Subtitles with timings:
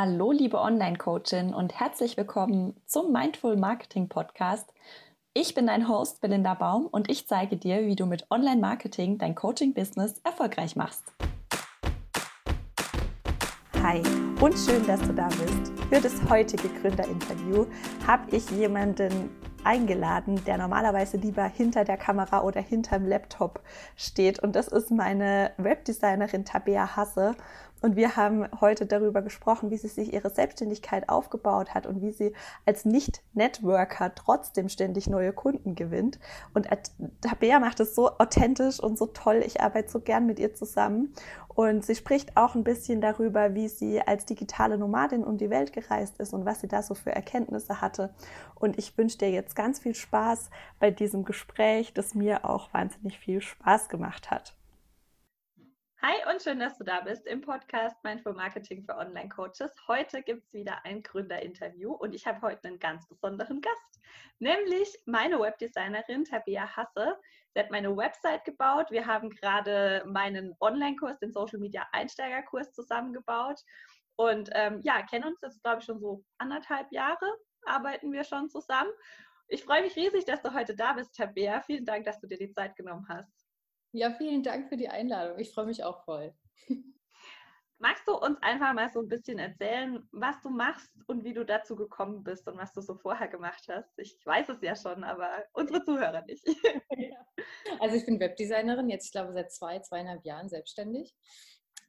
[0.00, 4.72] Hallo, liebe Online-Coachin und herzlich willkommen zum Mindful Marketing Podcast.
[5.34, 9.34] Ich bin dein Host Belinda Baum und ich zeige dir, wie du mit Online-Marketing dein
[9.34, 11.02] Coaching-Business erfolgreich machst.
[13.82, 14.00] Hi
[14.40, 15.72] und schön, dass du da bist.
[15.88, 17.66] Für das heutige Gründerinterview
[18.06, 19.30] habe ich jemanden
[19.64, 23.60] eingeladen, der normalerweise lieber hinter der Kamera oder hinterm Laptop
[23.96, 24.38] steht.
[24.38, 27.34] Und das ist meine Webdesignerin Tabea Hasse.
[27.80, 32.10] Und wir haben heute darüber gesprochen, wie sie sich ihre Selbstständigkeit aufgebaut hat und wie
[32.10, 32.32] sie
[32.66, 36.18] als Nicht-Networker trotzdem ständig neue Kunden gewinnt.
[36.54, 36.68] Und
[37.20, 39.42] Tabea macht es so authentisch und so toll.
[39.46, 41.14] Ich arbeite so gern mit ihr zusammen.
[41.48, 45.72] Und sie spricht auch ein bisschen darüber, wie sie als digitale Nomadin um die Welt
[45.72, 48.14] gereist ist und was sie da so für Erkenntnisse hatte.
[48.54, 53.18] Und ich wünsche dir jetzt ganz viel Spaß bei diesem Gespräch, das mir auch wahnsinnig
[53.18, 54.57] viel Spaß gemacht hat.
[56.00, 59.74] Hi und schön, dass du da bist im Podcast Mindful Marketing für Online-Coaches.
[59.88, 64.00] Heute gibt es wieder ein Gründerinterview und ich habe heute einen ganz besonderen Gast,
[64.38, 67.18] nämlich meine Webdesignerin Tabea Hasse.
[67.52, 68.92] Sie hat meine Website gebaut.
[68.92, 73.60] Wir haben gerade meinen Online-Kurs, den Social Media Einsteigerkurs zusammengebaut
[74.14, 77.26] und ähm, ja, kennen uns jetzt, glaube ich, schon so anderthalb Jahre,
[77.66, 78.92] arbeiten wir schon zusammen.
[79.48, 81.60] Ich freue mich riesig, dass du heute da bist, Tabea.
[81.62, 83.37] Vielen Dank, dass du dir die Zeit genommen hast.
[83.92, 85.38] Ja, vielen Dank für die Einladung.
[85.38, 86.34] Ich freue mich auch voll.
[87.80, 91.44] Magst du uns einfach mal so ein bisschen erzählen, was du machst und wie du
[91.44, 93.96] dazu gekommen bist und was du so vorher gemacht hast?
[93.98, 96.44] Ich weiß es ja schon, aber unsere Zuhörer nicht.
[97.80, 101.14] Also ich bin Webdesignerin, jetzt ich glaube seit zwei, zweieinhalb Jahren selbstständig.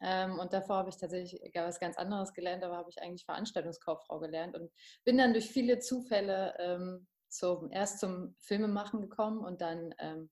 [0.02, 4.20] Ähm, und davor habe ich tatsächlich was ganz anderes gelernt, aber habe ich eigentlich Veranstaltungskauffrau
[4.20, 4.72] gelernt und
[5.03, 10.30] bin dann durch viele Zufälle ähm, zum, erst zum Filmemachen gekommen und dann ähm,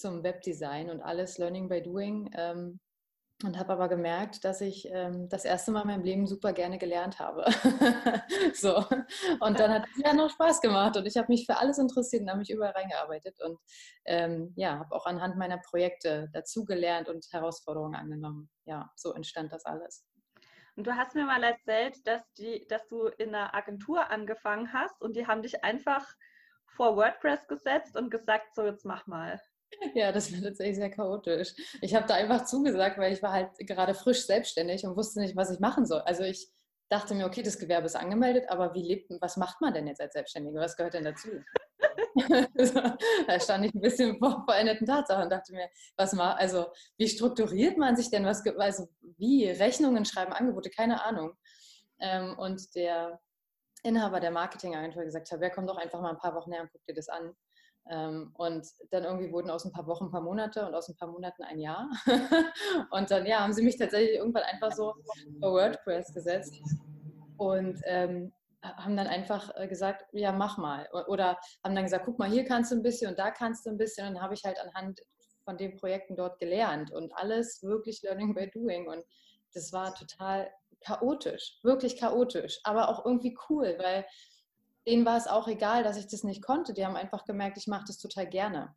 [0.00, 2.30] zum Webdesign und alles Learning by Doing.
[2.34, 2.80] Ähm,
[3.42, 6.76] und habe aber gemerkt, dass ich ähm, das erste Mal in meinem Leben super gerne
[6.76, 7.46] gelernt habe.
[8.54, 8.84] so.
[9.40, 12.22] Und dann hat es ja noch Spaß gemacht und ich habe mich für alles interessiert
[12.22, 13.58] und habe mich überall reingearbeitet und
[14.04, 18.50] ähm, ja, habe auch anhand meiner Projekte dazugelernt und Herausforderungen angenommen.
[18.66, 20.04] Ja, so entstand das alles.
[20.76, 25.00] Und du hast mir mal erzählt, dass, die, dass du in einer Agentur angefangen hast
[25.00, 26.06] und die haben dich einfach
[26.66, 29.40] vor WordPress gesetzt und gesagt, so jetzt mach mal.
[29.94, 31.54] Ja, das war tatsächlich sehr chaotisch.
[31.80, 35.36] Ich habe da einfach zugesagt, weil ich war halt gerade frisch selbstständig und wusste nicht,
[35.36, 36.00] was ich machen soll.
[36.00, 36.48] Also ich
[36.88, 40.00] dachte mir, okay, das Gewerbe ist angemeldet, aber wie lebt, was macht man denn jetzt
[40.00, 40.58] als Selbstständige?
[40.58, 41.28] Was gehört denn dazu?
[43.26, 46.66] da stand ich ein bisschen vor veränderten Tatsachen und dachte mir, was mal, also
[46.98, 48.24] wie strukturiert man sich denn?
[48.24, 48.88] Was, also
[49.18, 51.34] wie Rechnungen schreiben, Angebote, keine Ahnung.
[52.00, 53.20] Ähm, und der
[53.82, 56.72] Inhaber der Marketingagentur gesagt hat, wer kommt doch einfach mal ein paar Wochen her und
[56.72, 57.34] guckt dir das an.
[57.88, 60.96] Ähm, und dann irgendwie wurden aus ein paar Wochen ein paar Monate und aus ein
[60.96, 61.88] paar Monaten ein Jahr.
[62.90, 64.94] und dann ja, haben sie mich tatsächlich irgendwann einfach so
[65.40, 66.60] vor WordPress gesetzt
[67.36, 68.32] und ähm,
[68.62, 70.88] haben dann einfach äh, gesagt, ja, mach mal.
[71.08, 73.70] Oder haben dann gesagt, guck mal, hier kannst du ein bisschen und da kannst du
[73.70, 74.06] ein bisschen.
[74.06, 75.00] Und dann habe ich halt anhand
[75.44, 78.88] von den Projekten dort gelernt und alles wirklich Learning by Doing.
[78.88, 79.04] Und
[79.54, 84.06] das war total chaotisch, wirklich chaotisch, aber auch irgendwie cool, weil
[84.90, 86.72] denen war es auch egal, dass ich das nicht konnte.
[86.72, 88.74] Die haben einfach gemerkt, ich mache das total gerne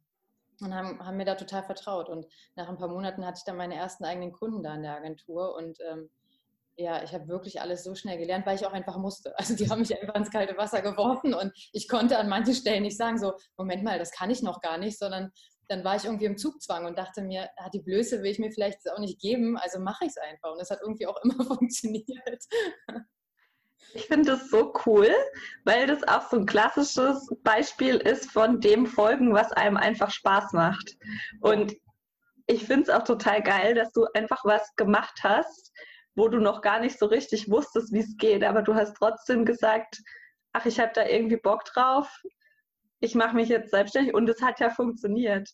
[0.61, 2.07] und haben, haben, mir da total vertraut.
[2.07, 4.95] Und nach ein paar Monaten hatte ich dann meine ersten eigenen Kunden da in der
[4.95, 6.09] Agentur und ähm,
[6.75, 9.33] ja, ich habe wirklich alles so schnell gelernt, weil ich auch einfach musste.
[9.37, 12.83] Also die haben mich einfach ins kalte Wasser geworfen und ich konnte an manchen Stellen
[12.83, 15.31] nicht sagen, so, Moment mal, das kann ich noch gar nicht, sondern
[15.67, 18.51] dann war ich irgendwie im Zugzwang und dachte mir, ah, die Blöße will ich mir
[18.51, 20.51] vielleicht auch nicht geben, also mache ich es einfach.
[20.51, 22.43] Und das hat irgendwie auch immer funktioniert.
[23.93, 25.09] Ich finde das so cool,
[25.65, 30.53] weil das auch so ein klassisches Beispiel ist von dem Folgen, was einem einfach Spaß
[30.53, 30.97] macht.
[31.41, 31.75] Und
[32.47, 35.71] ich finde es auch total geil, dass du einfach was gemacht hast,
[36.15, 39.45] wo du noch gar nicht so richtig wusstest, wie es geht, aber du hast trotzdem
[39.45, 40.01] gesagt,
[40.53, 42.21] ach, ich habe da irgendwie Bock drauf,
[42.99, 45.49] ich mache mich jetzt selbstständig und es hat ja funktioniert.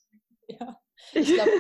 [0.48, 0.78] Ja,
[1.14, 1.52] ich glaube,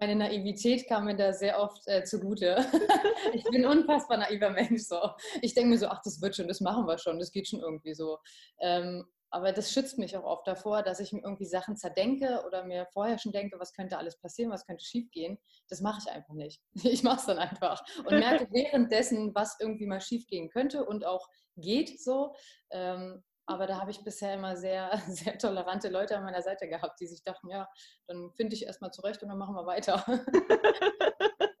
[0.00, 2.56] meine, Naivität kam mir da sehr oft äh, zugute.
[3.32, 4.82] ich bin ein unfassbar naiver Mensch.
[4.82, 4.98] So.
[5.42, 7.60] Ich denke mir so, ach, das wird schon, das machen wir schon, das geht schon
[7.60, 8.18] irgendwie so.
[8.60, 9.04] Ähm,
[9.34, 12.86] aber das schützt mich auch oft davor, dass ich mir irgendwie Sachen zerdenke oder mir
[12.92, 15.38] vorher schon denke, was könnte alles passieren, was könnte schiefgehen.
[15.68, 16.62] Das mache ich einfach nicht.
[16.84, 21.28] Ich mache es dann einfach und merke währenddessen, was irgendwie mal schiefgehen könnte und auch
[21.56, 22.32] geht so.
[22.70, 27.00] Ähm, aber da habe ich bisher immer sehr, sehr tolerante Leute an meiner Seite gehabt,
[27.00, 27.68] die sich dachten, ja,
[28.06, 30.04] dann finde ich erstmal zurecht und dann machen wir weiter.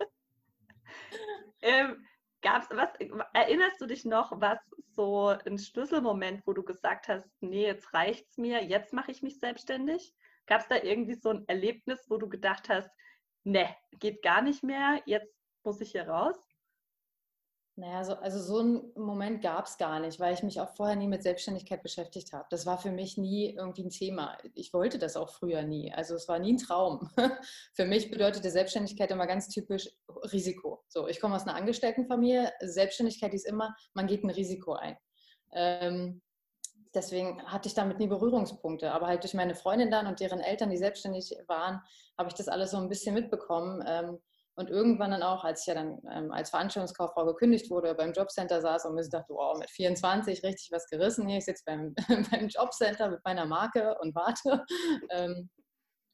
[1.62, 2.06] ähm,
[2.42, 2.90] gab's was,
[3.32, 4.58] erinnerst du dich noch, was
[4.94, 9.38] so ein Schlüsselmoment, wo du gesagt hast, nee, jetzt reicht's mir, jetzt mache ich mich
[9.40, 10.14] selbstständig?
[10.46, 12.90] Gab es da irgendwie so ein Erlebnis, wo du gedacht hast,
[13.44, 15.34] nee, geht gar nicht mehr, jetzt
[15.64, 16.36] muss ich hier raus?
[17.76, 20.94] Naja, so, also so einen Moment gab es gar nicht, weil ich mich auch vorher
[20.94, 22.46] nie mit Selbstständigkeit beschäftigt habe.
[22.50, 24.38] Das war für mich nie irgendwie ein Thema.
[24.54, 25.92] Ich wollte das auch früher nie.
[25.92, 27.10] Also es war nie ein Traum.
[27.74, 29.90] für mich bedeutete Selbstständigkeit immer ganz typisch
[30.32, 30.84] Risiko.
[30.86, 32.52] So, ich komme aus einer Angestelltenfamilie.
[32.60, 34.96] Selbstständigkeit ist immer, man geht ein Risiko ein.
[35.52, 36.22] Ähm,
[36.94, 38.92] deswegen hatte ich damit nie Berührungspunkte.
[38.92, 41.80] Aber halt durch meine Freundin dann und deren Eltern, die selbstständig waren,
[42.16, 43.82] habe ich das alles so ein bisschen mitbekommen.
[43.84, 44.18] Ähm,
[44.56, 48.60] und irgendwann dann auch, als ich ja dann ähm, als Veranstaltungskauffrau gekündigt wurde, beim Jobcenter
[48.60, 51.38] saß und mir dachte, wow, mit 24 richtig was gerissen hier.
[51.38, 51.94] Ich sitze beim,
[52.30, 54.64] beim Jobcenter mit meiner Marke und warte.
[55.10, 55.50] Ähm,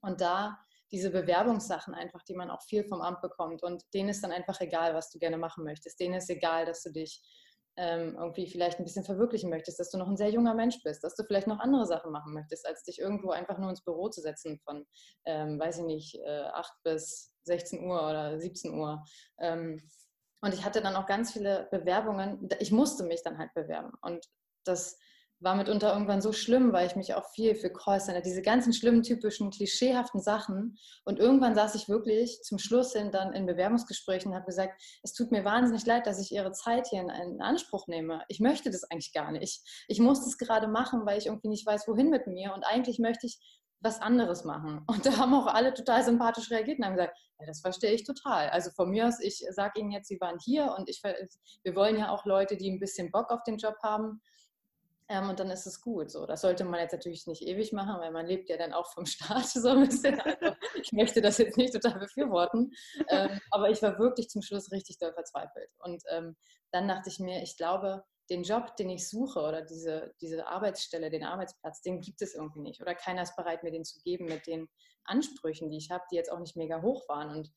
[0.03, 0.59] und da
[0.91, 3.63] diese Bewerbungssachen einfach, die man auch viel vom Amt bekommt.
[3.63, 6.01] Und denen ist dann einfach egal, was du gerne machen möchtest.
[6.01, 7.23] Denen ist egal, dass du dich
[7.81, 11.03] ähm, irgendwie vielleicht ein bisschen verwirklichen möchtest, dass du noch ein sehr junger Mensch bist,
[11.03, 14.11] dass du vielleicht noch andere Sachen machen möchtest, als dich irgendwo einfach nur ins Büro
[14.11, 14.85] zu setzen von,
[15.25, 19.03] ähm, weiß ich nicht, äh, 8 bis 16 Uhr oder 17 Uhr.
[19.39, 19.83] Ähm,
[20.43, 22.51] und ich hatte dann auch ganz viele Bewerbungen.
[22.59, 23.93] Ich musste mich dann halt bewerben.
[24.03, 24.27] Und
[24.65, 24.99] das
[25.41, 29.03] war mitunter irgendwann so schlimm, weil ich mich auch viel für Callcenter, diese ganzen schlimmen,
[29.03, 30.77] typischen, klischeehaften Sachen.
[31.05, 35.15] Und irgendwann saß ich wirklich zum Schluss hin dann in Bewerbungsgesprächen und habe gesagt, es
[35.15, 38.23] tut mir wahnsinnig leid, dass ich Ihre Zeit hier in, in Anspruch nehme.
[38.29, 39.63] Ich möchte das eigentlich gar nicht.
[39.89, 42.53] Ich muss das gerade machen, weil ich irgendwie nicht weiß, wohin mit mir.
[42.55, 43.39] Und eigentlich möchte ich
[43.81, 44.83] was anderes machen.
[44.87, 48.05] Und da haben auch alle total sympathisch reagiert und haben gesagt, ja, das verstehe ich
[48.05, 48.51] total.
[48.51, 51.99] Also von mir aus, ich sage Ihnen jetzt, Sie waren hier und ich, wir wollen
[51.99, 54.21] ja auch Leute, die ein bisschen Bock auf den Job haben.
[55.11, 56.09] Ähm, und dann ist es gut.
[56.09, 58.93] So, das sollte man jetzt natürlich nicht ewig machen, weil man lebt ja dann auch
[58.93, 60.21] vom Staat so ein bisschen.
[60.21, 62.71] Also, ich möchte das jetzt nicht total befürworten.
[63.09, 65.69] Ähm, aber ich war wirklich zum Schluss richtig doll verzweifelt.
[65.81, 66.37] Und ähm,
[66.71, 71.11] dann dachte ich mir, ich glaube, den Job, den ich suche oder diese, diese Arbeitsstelle,
[71.11, 72.81] den Arbeitsplatz, den gibt es irgendwie nicht.
[72.81, 74.69] Oder keiner ist bereit, mir den zu geben mit den
[75.03, 77.31] Ansprüchen, die ich habe, die jetzt auch nicht mega hoch waren.
[77.31, 77.53] Und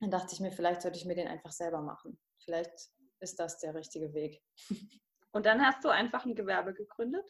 [0.00, 2.20] dann dachte ich mir, vielleicht sollte ich mir den einfach selber machen.
[2.44, 2.90] Vielleicht
[3.20, 4.42] ist das der richtige Weg.
[5.32, 7.24] Und dann hast du einfach ein Gewerbe gegründet?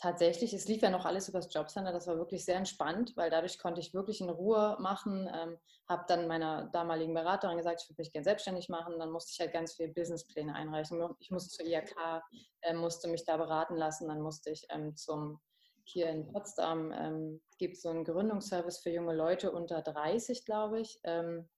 [0.00, 1.92] Tatsächlich, es lief ja noch alles über das Jobcenter.
[1.92, 5.28] Das war wirklich sehr entspannt, weil dadurch konnte ich wirklich in Ruhe machen.
[5.34, 8.98] Ähm, habe dann meiner damaligen Beraterin gesagt, ich würde mich gerne selbstständig machen.
[9.00, 11.02] Dann musste ich halt ganz viele Businesspläne einreichen.
[11.18, 12.22] Ich musste zur IHK,
[12.60, 14.06] äh, musste mich da beraten lassen.
[14.06, 15.40] Dann musste ich ähm, zum
[15.82, 20.80] hier in Potsdam ähm, gibt es so einen Gründungsservice für junge Leute unter 30, glaube
[20.80, 21.00] ich.
[21.02, 21.48] Ähm,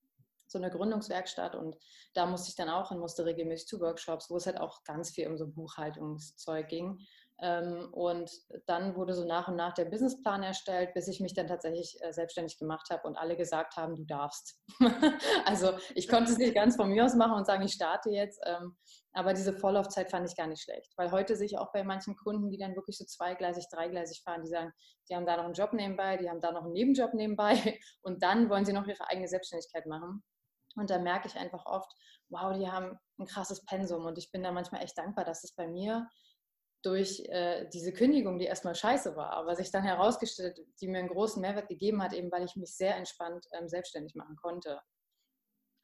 [0.50, 1.76] so eine Gründungswerkstatt und
[2.14, 5.10] da musste ich dann auch hin, musste regelmäßig zu Workshops, wo es halt auch ganz
[5.10, 6.98] viel um so Buchhaltungszeug ging.
[7.42, 8.30] Ähm, und
[8.66, 12.12] dann wurde so nach und nach der Businessplan erstellt, bis ich mich dann tatsächlich äh,
[12.12, 14.60] selbstständig gemacht habe und alle gesagt haben, du darfst.
[15.46, 18.40] also ich konnte es nicht ganz von mir aus machen und sagen, ich starte jetzt.
[18.44, 18.76] Ähm,
[19.12, 22.14] aber diese Vorlaufzeit fand ich gar nicht schlecht, weil heute sehe ich auch bei manchen
[22.16, 24.72] Kunden, die dann wirklich so zweigleisig, dreigleisig fahren, die sagen,
[25.08, 27.54] die haben da noch einen Job nebenbei, die haben da noch einen Nebenjob nebenbei
[28.02, 30.22] und dann wollen sie noch ihre eigene Selbstständigkeit machen.
[30.76, 31.92] Und da merke ich einfach oft,
[32.28, 34.06] wow, die haben ein krasses Pensum.
[34.06, 36.08] Und ich bin da manchmal echt dankbar, dass es bei mir
[36.82, 41.08] durch äh, diese Kündigung, die erstmal scheiße war, aber sich dann herausgestellt, die mir einen
[41.08, 44.80] großen Mehrwert gegeben hat, eben weil ich mich sehr entspannt ähm, selbstständig machen konnte.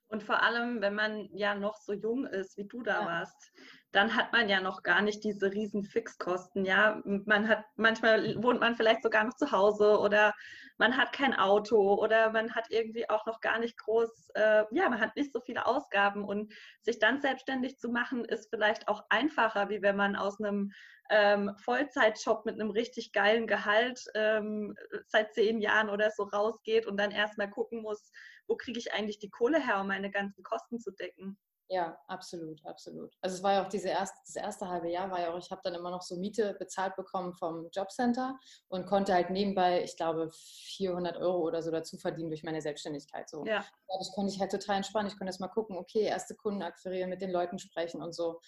[0.08, 3.06] Und vor allem, wenn man ja noch so jung ist, wie du da ja.
[3.06, 3.52] warst,
[3.92, 6.64] dann hat man ja noch gar nicht diese riesen Fixkosten.
[6.64, 10.32] Ja, man hat manchmal wohnt man vielleicht sogar noch zu Hause oder
[10.78, 14.88] man hat kein Auto oder man hat irgendwie auch noch gar nicht groß, äh, ja,
[14.88, 16.52] man hat nicht so viele Ausgaben und
[16.82, 20.73] sich dann selbstständig zu machen ist vielleicht auch einfacher, wie wenn man aus einem
[21.11, 24.75] ähm, Vollzeitjob mit einem richtig geilen Gehalt ähm,
[25.06, 28.11] seit zehn Jahren oder so rausgeht und dann erstmal gucken muss,
[28.49, 31.38] wo kriege ich eigentlich die Kohle her, um meine ganzen Kosten zu decken.
[31.68, 33.12] Ja, absolut, absolut.
[33.20, 35.50] Also es war ja auch diese erste, das erste halbe Jahr war ja auch, ich
[35.50, 39.96] habe dann immer noch so Miete bezahlt bekommen vom Jobcenter und konnte halt nebenbei, ich
[39.96, 43.28] glaube, 400 Euro oder so dazu verdienen durch meine Selbstständigkeit.
[43.28, 43.44] So.
[43.46, 43.64] Ja.
[43.88, 45.08] Dadurch konnte ich halt total entspannen.
[45.08, 48.40] Ich konnte jetzt mal gucken, okay, erste Kunden akquirieren, mit den Leuten sprechen und so.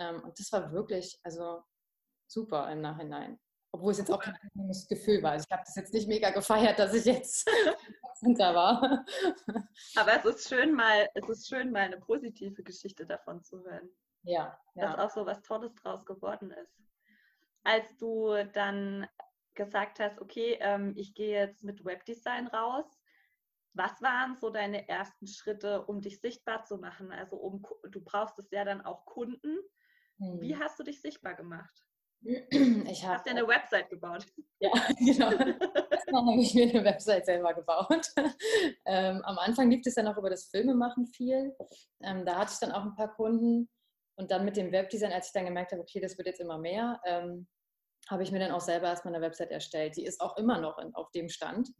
[0.00, 1.62] Ähm, und das war wirklich, also
[2.26, 3.38] super im Nachhinein.
[3.70, 5.32] Obwohl es jetzt auch kein angenehmes Gefühl war.
[5.32, 7.48] Also ich habe das jetzt nicht mega gefeiert, dass ich jetzt
[8.28, 9.04] hinter war.
[9.96, 13.90] Aber es ist schön mal, es ist schön mal eine positive Geschichte davon zu hören.
[14.22, 14.58] Ja.
[14.74, 14.96] ja.
[14.96, 16.82] Dass auch so was Tolles draus geworden ist.
[17.62, 19.06] Als du dann
[19.54, 22.86] gesagt hast, okay, ähm, ich gehe jetzt mit Webdesign raus,
[23.72, 27.10] was waren so deine ersten Schritte, um dich sichtbar zu machen?
[27.10, 29.58] Also um, du brauchst es ja dann auch Kunden.
[30.18, 30.40] Hm.
[30.40, 31.84] Wie hast du dich sichtbar gemacht?
[32.24, 34.26] Ich hab, Hast du eine Website gebaut?
[34.58, 35.30] Ja, genau.
[35.90, 38.08] Erstmal habe ich mir eine Website selber gebaut.
[38.86, 41.56] Ähm, am Anfang lief es ja noch über das Filmemachen viel.
[42.02, 43.68] Ähm, da hatte ich dann auch ein paar Kunden.
[44.16, 46.58] Und dann mit dem Webdesign, als ich dann gemerkt habe, okay, das wird jetzt immer
[46.58, 47.48] mehr, ähm,
[48.08, 49.96] habe ich mir dann auch selber erstmal eine Website erstellt.
[49.96, 51.70] Die ist auch immer noch in, auf dem Stand.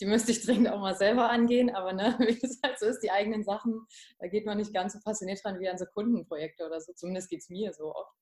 [0.00, 3.00] die müsste ich dringend auch mal selber angehen, aber ne, wie es halt so ist,
[3.00, 3.86] die eigenen Sachen,
[4.18, 6.92] da geht man nicht ganz so passioniert dran wie an so Kundenprojekte oder so.
[6.92, 8.12] Zumindest geht es mir so oft.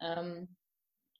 [0.00, 0.56] Ähm,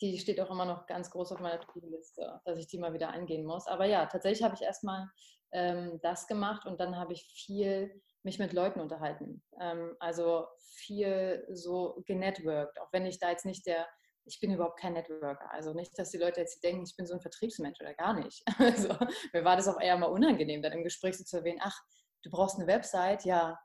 [0.00, 3.10] die steht auch immer noch ganz groß auf meiner To-Do-Liste, dass ich die mal wieder
[3.10, 3.66] angehen muss.
[3.66, 5.08] Aber ja, tatsächlich habe ich erstmal
[5.52, 9.42] ähm, das gemacht und dann habe ich viel mich mit Leuten unterhalten.
[9.60, 13.86] Ähm, also viel so genetworked, auch wenn ich da jetzt nicht der
[14.26, 15.50] ich bin überhaupt kein Networker.
[15.52, 18.42] Also nicht, dass die Leute jetzt denken, ich bin so ein Vertriebsmensch oder gar nicht.
[18.58, 18.88] Also
[19.32, 21.76] mir war das auch eher mal unangenehm, dann im Gespräch so zu erwähnen, ach,
[22.22, 23.58] du brauchst eine Website, ja,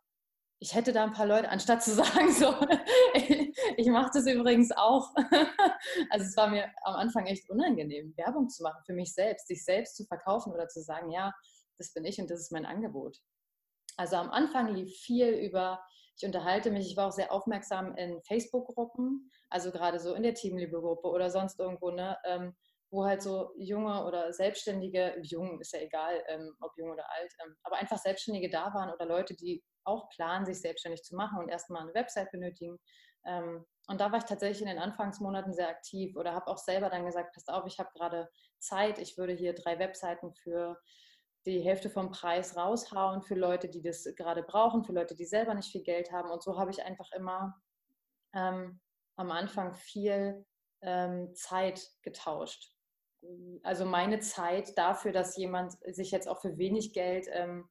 [0.59, 2.55] ich hätte da ein paar Leute, anstatt zu sagen, so,
[3.77, 5.13] ich mache das übrigens auch.
[6.09, 9.63] Also es war mir am Anfang echt unangenehm, Werbung zu machen für mich selbst, sich
[9.63, 11.31] selbst zu verkaufen oder zu sagen, ja,
[11.77, 13.17] das bin ich und das ist mein Angebot.
[13.97, 15.79] Also am Anfang lief viel über
[16.17, 20.33] ich unterhalte mich, ich war auch sehr aufmerksam in Facebook-Gruppen, also gerade so in der
[20.33, 22.55] Teamliebe-Gruppe oder sonst irgendwo, ne, ähm,
[22.89, 27.33] wo halt so junge oder Selbstständige, jung ist ja egal, ähm, ob jung oder alt,
[27.43, 31.39] ähm, aber einfach Selbstständige da waren oder Leute, die auch planen, sich selbstständig zu machen
[31.39, 32.77] und erstmal eine Website benötigen.
[33.25, 36.89] Ähm, und da war ich tatsächlich in den Anfangsmonaten sehr aktiv oder habe auch selber
[36.89, 40.79] dann gesagt, passt auf, ich habe gerade Zeit, ich würde hier drei Webseiten für
[41.45, 45.53] die Hälfte vom Preis raushauen für Leute, die das gerade brauchen, für Leute, die selber
[45.53, 46.31] nicht viel Geld haben.
[46.31, 47.55] Und so habe ich einfach immer
[48.33, 48.79] ähm,
[49.15, 50.45] am Anfang viel
[50.81, 52.71] ähm, Zeit getauscht.
[53.63, 57.69] Also meine Zeit dafür, dass jemand sich jetzt auch für wenig Geld ähm,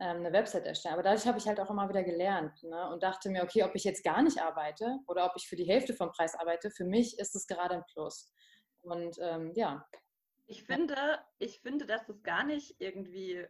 [0.00, 0.94] eine Website erstellt.
[0.94, 2.90] Aber dadurch habe ich halt auch immer wieder gelernt ne?
[2.90, 5.68] und dachte mir, okay, ob ich jetzt gar nicht arbeite oder ob ich für die
[5.68, 8.32] Hälfte vom Preis arbeite, für mich ist es gerade ein Plus.
[8.80, 9.86] Und ähm, ja,
[10.46, 10.96] ich finde,
[11.38, 13.46] ich finde, dass es gar nicht irgendwie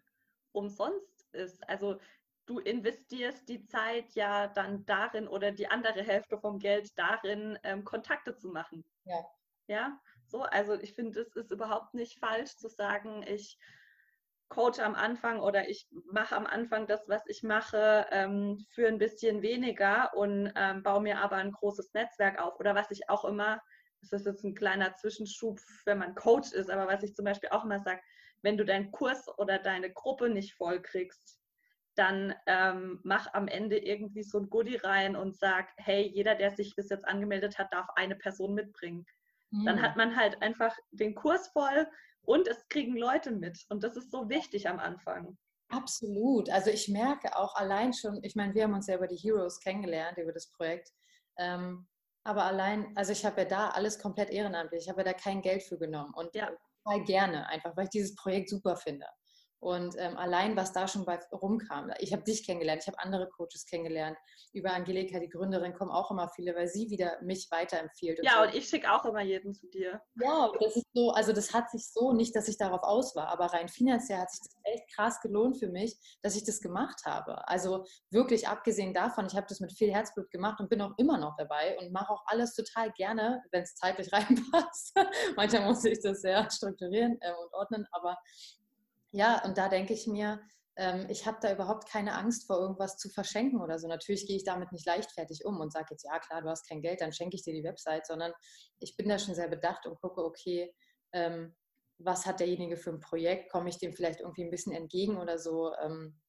[0.53, 1.69] umsonst ist.
[1.69, 2.01] Also
[2.47, 7.85] du investierst die Zeit ja dann darin oder die andere Hälfte vom Geld darin, ähm,
[7.85, 8.85] Kontakte zu machen.
[9.05, 9.25] Ja.
[9.69, 13.59] Ja, so, also ich finde, es ist überhaupt nicht falsch zu sagen, ich
[14.49, 18.99] coache am Anfang oder ich mache am Anfang das, was ich mache, ähm, für ein
[18.99, 22.59] bisschen weniger und ähm, baue mir aber ein großes Netzwerk auf.
[22.59, 23.61] Oder was ich auch immer
[24.01, 27.51] das ist jetzt ein kleiner Zwischenschub, wenn man Coach ist, aber was ich zum Beispiel
[27.51, 28.01] auch immer sage,
[28.43, 31.41] wenn du deinen Kurs oder deine Gruppe nicht voll kriegst,
[31.97, 36.53] dann ähm, mach am Ende irgendwie so ein Goodie rein und sag, hey, jeder, der
[36.53, 39.05] sich bis jetzt angemeldet hat, darf eine Person mitbringen.
[39.51, 39.65] Mhm.
[39.65, 41.89] Dann hat man halt einfach den Kurs voll
[42.29, 43.65] und es kriegen Leute mit.
[43.71, 45.39] Und das ist so wichtig am Anfang.
[45.71, 46.51] Absolut.
[46.51, 49.59] Also ich merke auch allein schon, ich meine, wir haben uns ja über die Heroes
[49.61, 50.91] kennengelernt, über das Projekt.
[51.39, 51.89] Ähm,
[52.25, 54.83] aber allein, also ich habe ja da alles komplett ehrenamtlich.
[54.83, 56.51] Ich habe ja da kein Geld für genommen und ja.
[57.07, 59.07] gerne, einfach weil ich dieses Projekt super finde.
[59.61, 63.29] Und ähm, allein, was da schon bei rumkam, ich habe dich kennengelernt, ich habe andere
[63.29, 64.17] Coaches kennengelernt.
[64.53, 68.21] Über Angelika, die Gründerin, kommen auch immer viele, weil sie wieder mich weiterempfiehlt.
[68.21, 68.43] Und ja, so.
[68.43, 70.01] und ich schicke auch immer jeden zu dir.
[70.15, 73.29] Ja, das ist so, also das hat sich so, nicht, dass ich darauf aus war,
[73.29, 77.01] aber rein finanziell hat sich das echt krass gelohnt für mich, dass ich das gemacht
[77.05, 77.47] habe.
[77.49, 81.19] Also wirklich abgesehen davon, ich habe das mit viel Herzblut gemacht und bin auch immer
[81.19, 84.97] noch dabei und mache auch alles total gerne, wenn es zeitlich reinpasst.
[85.37, 88.17] Manchmal muss ich das sehr strukturieren äh, und ordnen, aber
[89.11, 90.41] ja, und da denke ich mir,
[90.77, 93.89] ähm, ich habe da überhaupt keine Angst vor irgendwas zu verschenken oder so.
[93.89, 96.81] Natürlich gehe ich damit nicht leichtfertig um und sage jetzt, ja klar, du hast kein
[96.81, 98.33] Geld, dann schenke ich dir die Website, sondern
[98.79, 100.73] ich bin da schon sehr bedacht und gucke, okay,
[101.13, 101.57] ähm,
[101.99, 103.51] was hat derjenige für ein Projekt?
[103.51, 105.73] Komme ich dem vielleicht irgendwie ein bisschen entgegen oder so?
[105.83, 106.21] Ähm,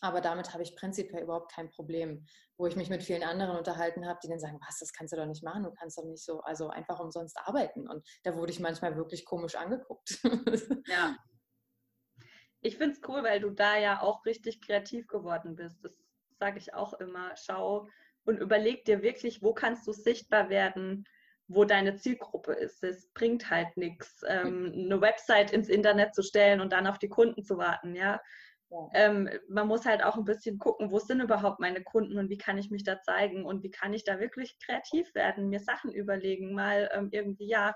[0.00, 2.24] aber damit habe ich prinzipiell überhaupt kein Problem,
[2.56, 5.18] wo ich mich mit vielen anderen unterhalten habe, die dann sagen, was, das kannst du
[5.18, 7.86] doch nicht machen, du kannst doch nicht so, also einfach umsonst arbeiten.
[7.86, 10.18] Und da wurde ich manchmal wirklich komisch angeguckt.
[10.86, 11.16] Ja,
[12.60, 15.84] ich finde es cool, weil du da ja auch richtig kreativ geworden bist.
[15.84, 15.92] Das
[16.38, 17.32] sage ich auch immer.
[17.36, 17.88] Schau
[18.24, 21.04] und überleg dir wirklich, wo kannst du sichtbar werden,
[21.48, 22.84] wo deine Zielgruppe ist.
[22.84, 27.08] Es bringt halt nichts, ähm, eine Website ins Internet zu stellen und dann auf die
[27.08, 27.96] Kunden zu warten.
[27.96, 28.20] Ja?
[28.68, 28.88] ja.
[28.94, 32.38] Ähm, man muss halt auch ein bisschen gucken, wo sind überhaupt meine Kunden und wie
[32.38, 35.92] kann ich mich da zeigen und wie kann ich da wirklich kreativ werden, mir Sachen
[35.92, 37.74] überlegen, mal ähm, irgendwie ja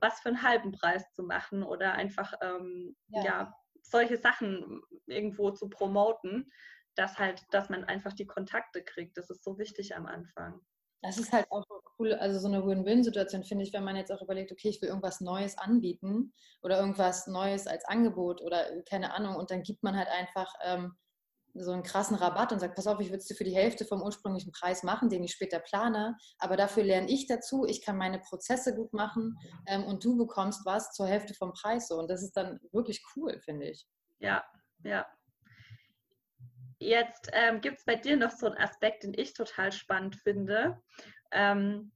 [0.00, 3.24] was für einen halben Preis zu machen oder einfach ähm, ja.
[3.24, 3.54] ja
[3.90, 6.50] solche Sachen irgendwo zu promoten,
[6.94, 9.16] dass halt, dass man einfach die Kontakte kriegt.
[9.16, 10.60] Das ist so wichtig am Anfang.
[11.02, 11.64] Das ist halt auch
[11.98, 14.88] cool, also so eine Win-Win-Situation finde ich, wenn man jetzt auch überlegt, okay, ich will
[14.88, 19.96] irgendwas Neues anbieten oder irgendwas Neues als Angebot oder keine Ahnung und dann gibt man
[19.96, 20.96] halt einfach ähm,
[21.58, 23.84] so einen krassen Rabatt und sagt, pass auf, ich würde es dir für die Hälfte
[23.84, 27.96] vom ursprünglichen Preis machen, den ich später plane, aber dafür lerne ich dazu, ich kann
[27.96, 29.36] meine Prozesse gut machen
[29.66, 33.02] ähm, und du bekommst was zur Hälfte vom Preis so und das ist dann wirklich
[33.16, 33.86] cool, finde ich.
[34.18, 34.44] Ja,
[34.84, 35.06] ja.
[36.78, 40.82] Jetzt ähm, gibt es bei dir noch so einen Aspekt, den ich total spannend finde.
[41.32, 41.92] Ähm,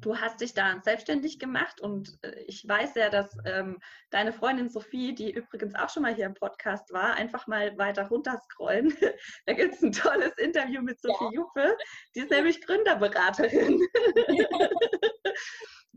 [0.00, 3.78] du hast dich da selbstständig gemacht und äh, ich weiß ja, dass ähm,
[4.10, 8.08] deine Freundin Sophie, die übrigens auch schon mal hier im Podcast war, einfach mal weiter
[8.08, 8.92] runterscrollen.
[9.46, 11.30] da gibt es ein tolles Interview mit Sophie ja.
[11.32, 11.76] Juppe.
[12.14, 13.80] Die ist nämlich Gründerberaterin.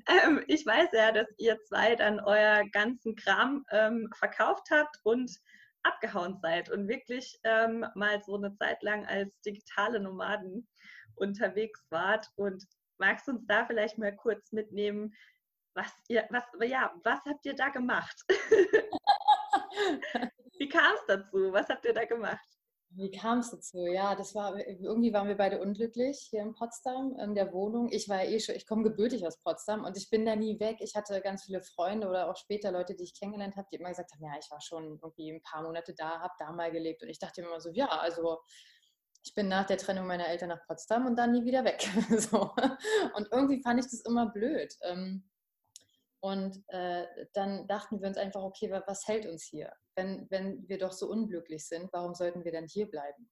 [0.07, 5.31] ähm, ich weiß ja, dass ihr zwei dann euer ganzen Kram ähm, verkauft habt und
[5.83, 10.67] abgehauen seid und wirklich ähm, mal so eine Zeit lang als digitale Nomaden
[11.15, 12.27] unterwegs wart.
[12.35, 12.63] Und
[13.01, 15.13] magst du uns da vielleicht mal kurz mitnehmen,
[15.73, 18.15] was ihr, was, ja, was habt ihr da gemacht?
[20.59, 21.51] Wie kam es dazu?
[21.51, 22.45] Was habt ihr da gemacht?
[22.93, 23.87] Wie kam es dazu?
[23.87, 27.89] Ja, das war irgendwie waren wir beide unglücklich hier in Potsdam in der Wohnung.
[27.89, 30.77] Ich war eh schon, ich komme gebürtig aus Potsdam und ich bin da nie weg.
[30.81, 33.87] Ich hatte ganz viele Freunde oder auch später Leute, die ich kennengelernt habe, die immer
[33.89, 37.01] gesagt haben, ja, ich war schon irgendwie ein paar Monate da, habe da mal gelebt
[37.01, 38.41] und ich dachte immer so, ja, also
[39.23, 41.81] ich bin nach der Trennung meiner Eltern nach Potsdam und dann nie wieder weg.
[42.17, 42.53] so.
[43.15, 44.75] Und irgendwie fand ich das immer blöd.
[44.81, 45.29] Ähm,
[46.23, 49.73] und äh, dann dachten wir uns einfach, okay, was hält uns hier?
[49.95, 53.29] Wenn, wenn wir doch so unglücklich sind, warum sollten wir dann hier bleiben?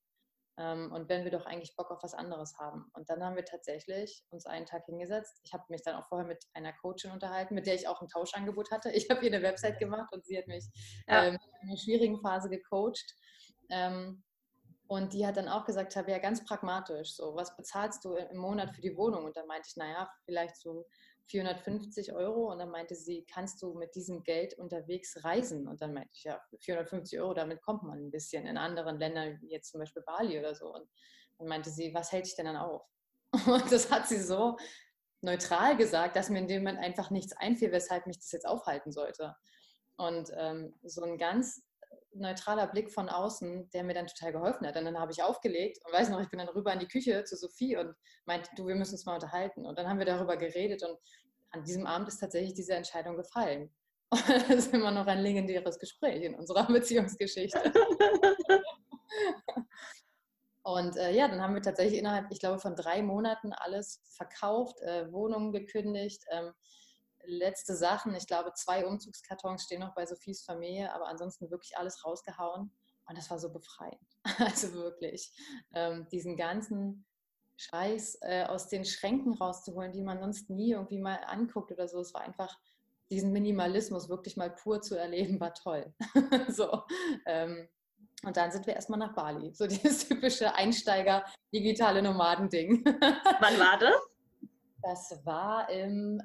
[0.58, 2.90] Ähm, und wenn wir doch eigentlich Bock auf was anderes haben.
[2.94, 5.40] Und dann haben wir tatsächlich uns einen Tag hingesetzt.
[5.44, 8.10] Ich habe mich dann auch vorher mit einer Coachin unterhalten, mit der ich auch ein
[8.10, 8.92] Tauschangebot hatte.
[8.92, 10.66] Ich habe ihr eine Website gemacht und sie hat mich
[11.08, 11.26] ja.
[11.26, 13.16] ähm, in einer schwierigen Phase gecoacht.
[13.70, 14.24] Ähm,
[14.90, 18.38] und die hat dann auch gesagt, habe ja ganz pragmatisch, so, was bezahlst du im
[18.38, 19.24] Monat für die Wohnung?
[19.24, 20.88] Und dann meinte ich, naja, vielleicht so
[21.28, 22.52] 450 Euro.
[22.52, 25.68] Und dann meinte sie, kannst du mit diesem Geld unterwegs reisen?
[25.68, 29.40] Und dann meinte ich, ja, 450 Euro, damit kommt man ein bisschen in anderen Ländern,
[29.42, 30.74] wie jetzt zum Beispiel Bali oder so.
[30.74, 30.90] Und
[31.38, 32.82] dann meinte sie, was hält dich denn dann auf?
[33.46, 34.58] Und das hat sie so
[35.22, 38.92] neutral gesagt, dass mir in dem Moment einfach nichts einfiel, weshalb mich das jetzt aufhalten
[38.92, 39.36] sollte.
[39.98, 41.62] Und ähm, so ein ganz
[42.14, 44.76] neutraler Blick von außen, der mir dann total geholfen hat.
[44.78, 47.24] Und dann habe ich aufgelegt und weiß noch, ich bin dann rüber in die Küche
[47.24, 49.66] zu Sophie und meinte, du, wir müssen uns mal unterhalten.
[49.66, 50.98] Und dann haben wir darüber geredet und
[51.52, 53.72] an diesem Abend ist tatsächlich diese Entscheidung gefallen.
[54.10, 57.62] Und das ist immer noch ein legendäres Gespräch in unserer Beziehungsgeschichte.
[60.64, 64.80] Und äh, ja, dann haben wir tatsächlich innerhalb, ich glaube, von drei Monaten alles verkauft,
[64.82, 66.54] äh, Wohnungen gekündigt, ähm,
[67.30, 68.16] letzte Sachen.
[68.16, 72.72] Ich glaube, zwei Umzugskartons stehen noch bei Sophies Familie, aber ansonsten wirklich alles rausgehauen.
[73.08, 74.00] Und das war so befreiend.
[74.40, 75.32] Also wirklich,
[75.74, 77.06] ähm, diesen ganzen
[77.58, 82.00] Scheiß äh, aus den Schränken rauszuholen, die man sonst nie irgendwie mal anguckt oder so.
[82.00, 82.58] Es war einfach,
[83.12, 85.94] diesen Minimalismus wirklich mal pur zu erleben, war toll.
[86.50, 86.84] so.
[87.26, 87.68] Ähm,
[88.24, 89.54] und dann sind wir erstmal nach Bali.
[89.54, 92.84] So dieses typische Einsteiger-digitale Nomaden-Ding.
[92.86, 93.96] Wann war das?
[94.82, 96.22] Das war im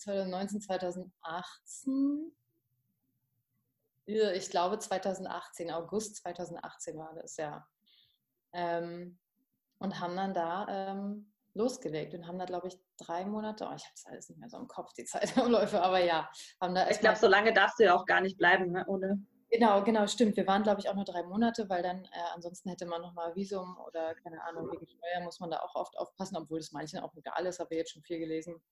[0.00, 2.32] 2019, 2018.
[4.06, 7.66] Ich glaube 2018, August 2018 war das, ja.
[8.52, 9.18] Ähm,
[9.78, 13.84] und haben dann da ähm, losgelegt und haben da, glaube ich, drei Monate, oh, ich
[13.84, 16.28] habe es alles nicht mehr so im Kopf, die Zeitumläufe, aber ja,
[16.60, 18.84] haben da Ich glaube, so lange darfst du ja auch gar nicht bleiben, ne?
[18.88, 19.24] ohne.
[19.50, 20.36] Genau, genau, stimmt.
[20.36, 23.34] Wir waren, glaube ich, auch nur drei Monate, weil dann äh, ansonsten hätte man nochmal
[23.34, 27.00] Visum oder keine Ahnung, wegen Steuer muss man da auch oft aufpassen, obwohl das manchen
[27.00, 28.62] auch egal ist, habe ich jetzt schon viel gelesen.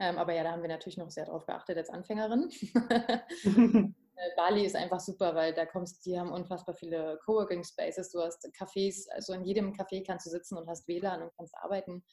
[0.00, 2.50] Ähm, aber ja, da haben wir natürlich noch sehr drauf geachtet als Anfängerin.
[4.18, 8.20] Äh, Bali ist einfach super, weil da kommst, die haben unfassbar viele Coworking Spaces, du
[8.20, 12.04] hast Cafés, also in jedem Café kannst du sitzen und hast WLAN und kannst arbeiten.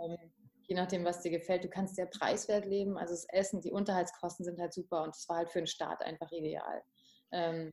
[0.00, 0.16] Ähm,
[0.68, 1.64] je nachdem, was dir gefällt.
[1.64, 5.28] Du kannst sehr preiswert leben, also das Essen, die Unterhaltskosten sind halt super und es
[5.28, 6.82] war halt für den Start einfach ideal.
[7.32, 7.72] Ähm,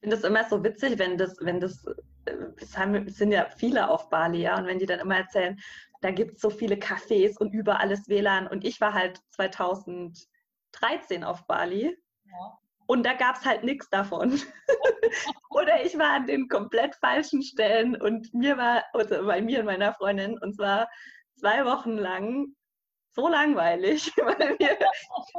[0.00, 1.84] finde das immer so witzig, wenn das, wenn das,
[2.24, 5.58] äh, es sind ja viele auf Bali, ja, und wenn die dann immer erzählen,
[6.00, 8.46] da gibt es so viele Cafés und überall ist WLAN.
[8.46, 11.96] Und ich war halt 2013 auf Bali.
[12.24, 12.58] Ja.
[12.86, 14.40] Und da gab es halt nichts davon.
[15.50, 19.66] Oder ich war an den komplett falschen Stellen und mir war, also bei mir und
[19.66, 20.88] meiner Freundin, und zwar
[21.34, 22.54] zwei Wochen lang
[23.18, 24.78] so langweilig, weil wir,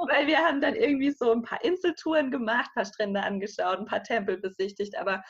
[0.10, 3.86] weil wir haben dann irgendwie so ein paar Inseltouren gemacht, ein paar Strände angeschaut, ein
[3.86, 5.24] paar Tempel besichtigt, aber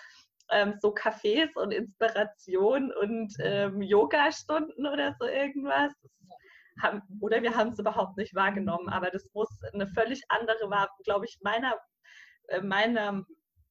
[0.51, 5.93] ähm, so Cafés und Inspiration und ähm, Yoga-Stunden oder so irgendwas.
[6.81, 10.89] Haben, oder wir haben es überhaupt nicht wahrgenommen, aber das muss eine völlig andere, war,
[11.03, 11.75] glaube ich, meiner,
[12.47, 13.25] äh, meiner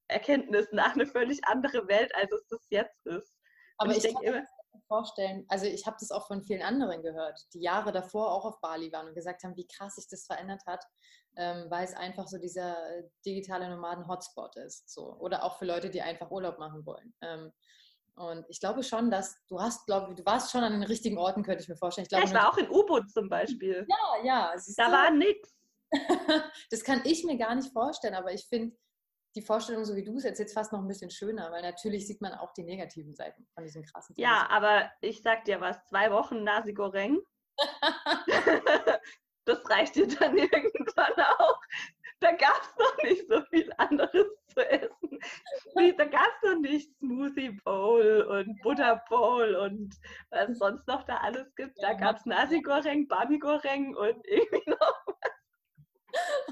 [0.08, 3.34] Erkenntnis nach eine völlig andere Welt, als es das jetzt ist.
[3.78, 4.46] Aber und ich, ich denke immer,
[4.88, 8.60] vorstellen, also ich habe das auch von vielen anderen gehört, die Jahre davor auch auf
[8.60, 10.84] Bali waren und gesagt haben, wie krass sich das verändert hat,
[11.36, 12.76] ähm, weil es einfach so dieser
[13.24, 14.92] digitale Nomaden-Hotspot ist.
[14.92, 15.14] So.
[15.18, 17.14] Oder auch für Leute, die einfach Urlaub machen wollen.
[17.20, 17.52] Ähm,
[18.16, 21.44] und ich glaube schon, dass du hast, glaube du warst schon an den richtigen Orten,
[21.44, 22.04] könnte ich mir vorstellen.
[22.04, 23.86] Ich, glaube, ja, ich war auch in U-Boot zum Beispiel.
[23.88, 24.54] Ja, ja.
[24.76, 25.54] Da war nichts.
[26.70, 28.76] das kann ich mir gar nicht vorstellen, aber ich finde,
[29.38, 32.20] die Vorstellung, so wie du es erzählst, fast noch ein bisschen schöner, weil natürlich sieht
[32.20, 36.10] man auch die negativen Seiten von diesem krassen Ja, aber ich sag dir was, zwei
[36.10, 37.18] Wochen Nasi Goreng
[39.44, 41.60] das reicht dir dann irgendwann auch.
[42.20, 45.20] Da gab es noch nicht so viel anderes zu essen.
[45.96, 49.94] Da gab es noch nicht Smoothie Bowl und Butter Bowl und
[50.30, 51.80] was sonst noch da alles gibt.
[51.80, 55.07] Da gab es Nasi Goreng, Bami Goreng und irgendwie noch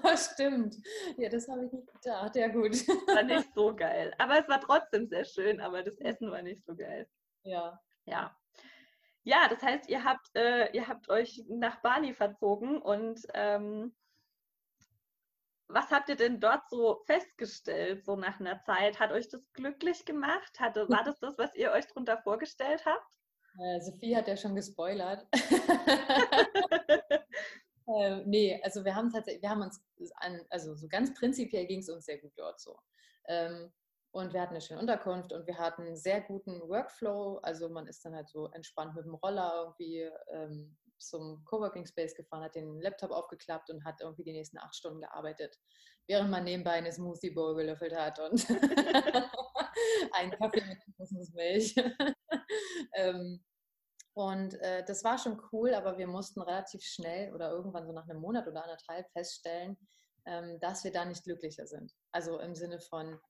[0.17, 0.77] stimmt.
[1.17, 2.37] Ja, das habe ich nicht gedacht.
[2.37, 2.87] Ja, gut.
[3.09, 4.15] War nicht so geil.
[4.19, 7.09] Aber es war trotzdem sehr schön, aber das Essen war nicht so geil.
[7.43, 7.81] Ja.
[8.05, 8.37] Ja.
[9.25, 13.93] Ja, das heißt, ihr habt, äh, ihr habt euch nach Bali verzogen und ähm,
[15.69, 19.01] was habt ihr denn dort so festgestellt, so nach einer Zeit?
[19.01, 20.61] Hat euch das glücklich gemacht?
[20.61, 23.19] Hatte, war das das, was ihr euch darunter vorgestellt habt?
[23.59, 25.27] Äh, Sophie hat ja schon gespoilert.
[27.87, 29.81] äh, nee, also wir haben tatsächlich, wir haben uns
[30.17, 32.77] an, also so ganz prinzipiell ging es uns sehr gut dort so.
[33.29, 33.73] Ähm,
[34.13, 37.39] und wir hatten eine schöne Unterkunft und wir hatten einen sehr guten Workflow.
[37.43, 42.15] Also man ist dann halt so entspannt mit dem Roller irgendwie ähm, zum Coworking Space
[42.15, 45.59] gefahren, hat den Laptop aufgeklappt und hat irgendwie die nächsten acht Stunden gearbeitet,
[46.07, 48.47] während man nebenbei eine Smoothie Bowl gelöffelt hat und
[50.13, 51.75] einen Kaffee mit Kokosnussmilch.
[52.95, 53.45] ähm,
[54.17, 58.09] und äh, das war schon cool, aber wir mussten relativ schnell oder irgendwann so nach
[58.09, 59.77] einem Monat oder anderthalb feststellen,
[60.25, 61.93] ähm, dass wir da nicht glücklicher sind.
[62.13, 63.21] Also im Sinne von,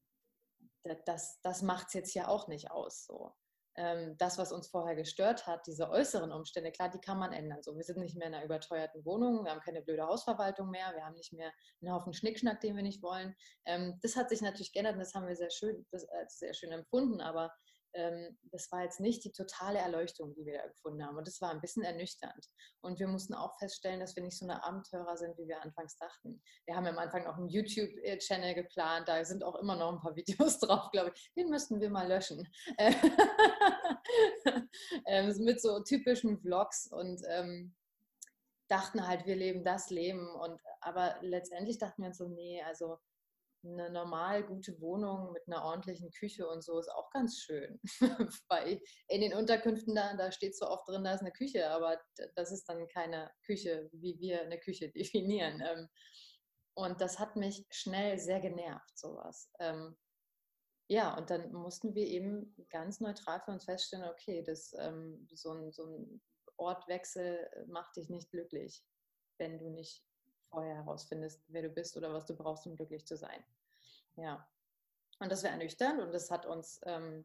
[1.04, 3.04] das, das macht es jetzt ja auch nicht aus.
[3.04, 3.34] So.
[3.74, 7.64] Ähm, das, was uns vorher gestört hat, diese äußeren Umstände, klar, die kann man ändern.
[7.64, 10.94] So, wir sind nicht mehr in einer überteuerten Wohnung, wir haben keine blöde Hausverwaltung mehr,
[10.94, 13.34] wir haben nicht mehr einen Haufen Schnickschnack, den wir nicht wollen.
[13.64, 16.54] Ähm, das hat sich natürlich geändert und das haben wir sehr schön, das, als sehr
[16.54, 17.52] schön empfunden, aber
[17.96, 21.16] ähm, das war jetzt nicht die totale Erleuchtung, die wir da gefunden haben.
[21.16, 22.46] Und das war ein bisschen ernüchternd.
[22.82, 25.96] Und wir mussten auch feststellen, dass wir nicht so eine Abenteurer sind, wie wir anfangs
[25.96, 26.42] dachten.
[26.66, 30.14] Wir haben am Anfang noch einen YouTube-Channel geplant, da sind auch immer noch ein paar
[30.16, 31.32] Videos drauf, glaube ich.
[31.36, 32.46] Den müssten wir mal löschen.
[35.06, 37.74] ähm, mit so typischen Vlogs und ähm,
[38.68, 40.28] dachten halt, wir leben das Leben.
[40.28, 42.98] Und aber letztendlich dachten wir uns so, nee, also
[43.66, 47.80] eine normal gute Wohnung mit einer ordentlichen Küche und so ist auch ganz schön.
[48.48, 52.00] Weil in den Unterkünften da, da steht zwar oft drin, da ist eine Küche, aber
[52.34, 55.60] das ist dann keine Küche, wie wir eine Küche definieren.
[55.60, 55.88] Ähm,
[56.74, 59.50] und das hat mich schnell sehr genervt, sowas.
[59.60, 59.96] Ähm,
[60.88, 65.52] ja, und dann mussten wir eben ganz neutral für uns feststellen, okay, das, ähm, so,
[65.52, 66.22] ein, so ein
[66.58, 68.84] Ortwechsel macht dich nicht glücklich,
[69.38, 70.04] wenn du nicht
[70.50, 73.44] vorher herausfindest, wer du bist oder was du brauchst, um glücklich zu sein.
[74.16, 74.46] Ja.
[75.18, 77.24] Und das wäre ernüchternd und das hat uns, ähm,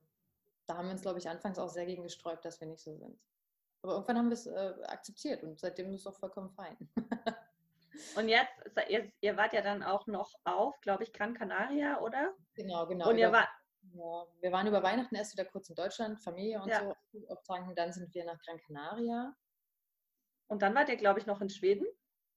[0.68, 2.96] da haben wir uns, glaube ich, anfangs auch sehr gegen gesträubt, dass wir nicht so
[2.96, 3.20] sind.
[3.82, 6.78] Aber irgendwann haben wir es äh, akzeptiert und seitdem ist es auch vollkommen fein.
[8.16, 8.54] und jetzt,
[8.90, 12.34] ihr, ihr, wart ja dann auch noch auf, glaube ich, Gran Canaria, oder?
[12.54, 13.10] Genau, genau.
[13.10, 13.50] Und ihr wart.
[13.94, 16.96] Ja, wir waren über Weihnachten erst wieder kurz in Deutschland, Familie und ja.
[17.12, 17.76] so auftanken.
[17.76, 19.36] Dann sind wir nach Gran Canaria.
[20.48, 21.88] Und dann wart ihr, glaube ich, noch in Schweden?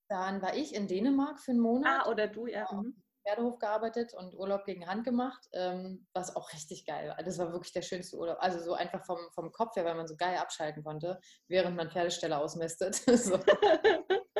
[0.08, 2.06] Dann war ich in Dänemark für einen Monat.
[2.06, 2.66] Ah, oder du, ja.
[2.66, 2.82] Genau.
[2.82, 3.04] Mhm.
[3.26, 7.22] Pferdehof gearbeitet und Urlaub gegen Hand gemacht, ähm, was auch richtig geil war.
[7.22, 8.36] Das war wirklich der schönste Urlaub.
[8.40, 11.90] Also so einfach vom, vom Kopf her, weil man so geil abschalten konnte, während man
[11.90, 12.94] Pferdeställe ausmistet.
[13.06, 13.38] so.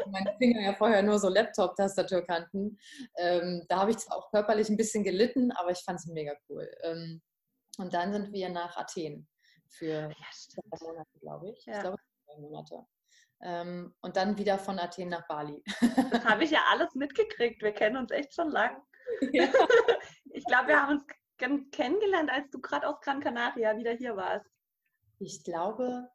[0.06, 2.78] Meine Finger ja vorher nur so Laptop-Tastatur kannten.
[3.16, 6.34] Ähm, da habe ich zwar auch körperlich ein bisschen gelitten, aber ich fand es mega
[6.48, 6.70] cool.
[6.82, 7.22] Ähm,
[7.78, 9.26] und dann sind wir nach Athen
[9.68, 11.64] für ja, drei Monate, glaube ich.
[11.64, 11.74] Ja.
[11.74, 11.96] Ich glaube,
[12.26, 12.86] drei Monate.
[13.42, 15.62] Ähm, und dann wieder von Athen nach Bali.
[16.10, 17.62] Das habe ich ja alles mitgekriegt.
[17.62, 18.80] Wir kennen uns echt schon lang.
[19.32, 19.48] Ja.
[20.36, 24.50] Ich glaube, wir haben uns kennengelernt, als du gerade aus Gran Canaria wieder hier warst.
[25.20, 26.08] Ich glaube,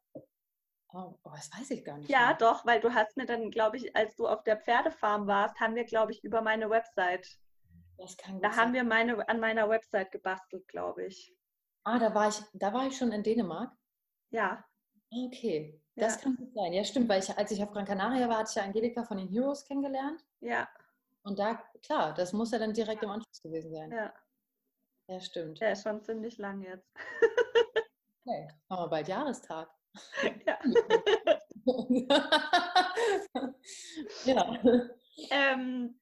[0.92, 2.10] oh, oh, das weiß ich gar nicht.
[2.10, 2.36] Ja, mehr.
[2.36, 5.74] doch, weil du hast mir dann, glaube ich, als du auf der Pferdefarm warst, haben
[5.74, 7.26] wir, glaube ich, über meine Website.
[7.96, 8.58] Das kann da sein.
[8.60, 11.34] haben wir meine, an meiner Website gebastelt, glaube ich.
[11.84, 13.72] Ah, da war ich, da war ich schon in Dänemark.
[14.30, 14.64] Ja.
[15.10, 15.79] Okay.
[15.96, 16.22] Das ja.
[16.22, 16.72] kann gut sein.
[16.72, 19.18] Ja, stimmt, weil ich, als ich auf Gran Canaria war, hatte ich ja Angelika von
[19.18, 20.24] den Heroes kennengelernt.
[20.40, 20.68] Ja.
[21.22, 23.90] Und da, klar, das muss ja dann direkt im Anschluss gewesen sein.
[23.90, 24.12] Ja.
[25.08, 25.58] Ja, stimmt.
[25.58, 26.88] Ja, schon ziemlich lang jetzt.
[28.24, 29.68] Okay, machen wir bald Jahrestag.
[30.46, 30.58] Ja.
[34.24, 34.58] ja.
[35.30, 35.99] Ähm,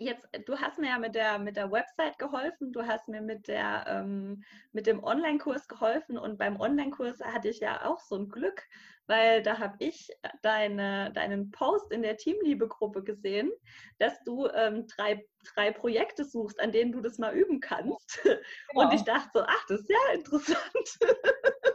[0.00, 3.48] jetzt, du hast mir ja mit der, mit der Website geholfen, du hast mir mit,
[3.48, 8.28] der, ähm, mit dem Online-Kurs geholfen und beim Online-Kurs hatte ich ja auch so ein
[8.28, 8.62] Glück,
[9.06, 10.10] weil da habe ich
[10.42, 13.50] deine, deinen Post in der Teamliebe-Gruppe gesehen,
[13.98, 18.20] dass du ähm, drei, drei Projekte suchst, an denen du das mal üben kannst.
[18.70, 18.86] Genau.
[18.86, 20.98] Und ich dachte so, ach, das ist ja interessant.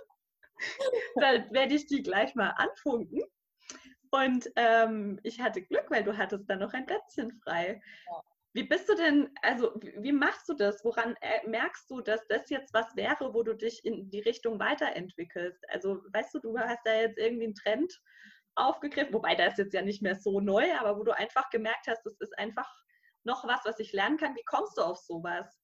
[1.15, 3.21] Dann werde ich die gleich mal anfunken.
[4.11, 7.81] Und ähm, ich hatte Glück, weil du hattest dann noch ein Plätzchen frei.
[8.07, 8.21] Ja.
[8.53, 10.83] Wie bist du denn, also wie machst du das?
[10.83, 14.59] Woran äh, merkst du, dass das jetzt was wäre, wo du dich in die Richtung
[14.59, 15.63] weiterentwickelst?
[15.69, 17.93] Also weißt du, du hast da jetzt irgendwie einen Trend
[18.55, 22.03] aufgegriffen, wobei das jetzt ja nicht mehr so neu, aber wo du einfach gemerkt hast,
[22.03, 22.67] das ist einfach
[23.23, 24.35] noch was, was ich lernen kann.
[24.35, 25.58] Wie kommst du auf sowas?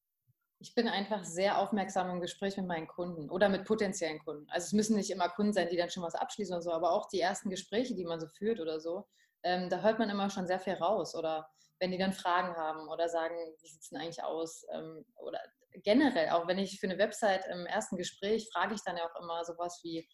[0.60, 4.50] Ich bin einfach sehr aufmerksam im Gespräch mit meinen Kunden oder mit potenziellen Kunden.
[4.50, 6.92] Also es müssen nicht immer Kunden sein, die dann schon was abschließen oder so, aber
[6.92, 9.06] auch die ersten Gespräche, die man so führt oder so,
[9.44, 11.14] ähm, da hört man immer schon sehr viel raus.
[11.14, 11.48] Oder
[11.80, 14.66] wenn die dann Fragen haben oder sagen, wie sieht es denn eigentlich aus?
[14.74, 15.40] Ähm, oder
[15.84, 19.22] generell, auch wenn ich für eine Website im ersten Gespräch frage ich dann ja auch
[19.22, 20.08] immer sowas wie,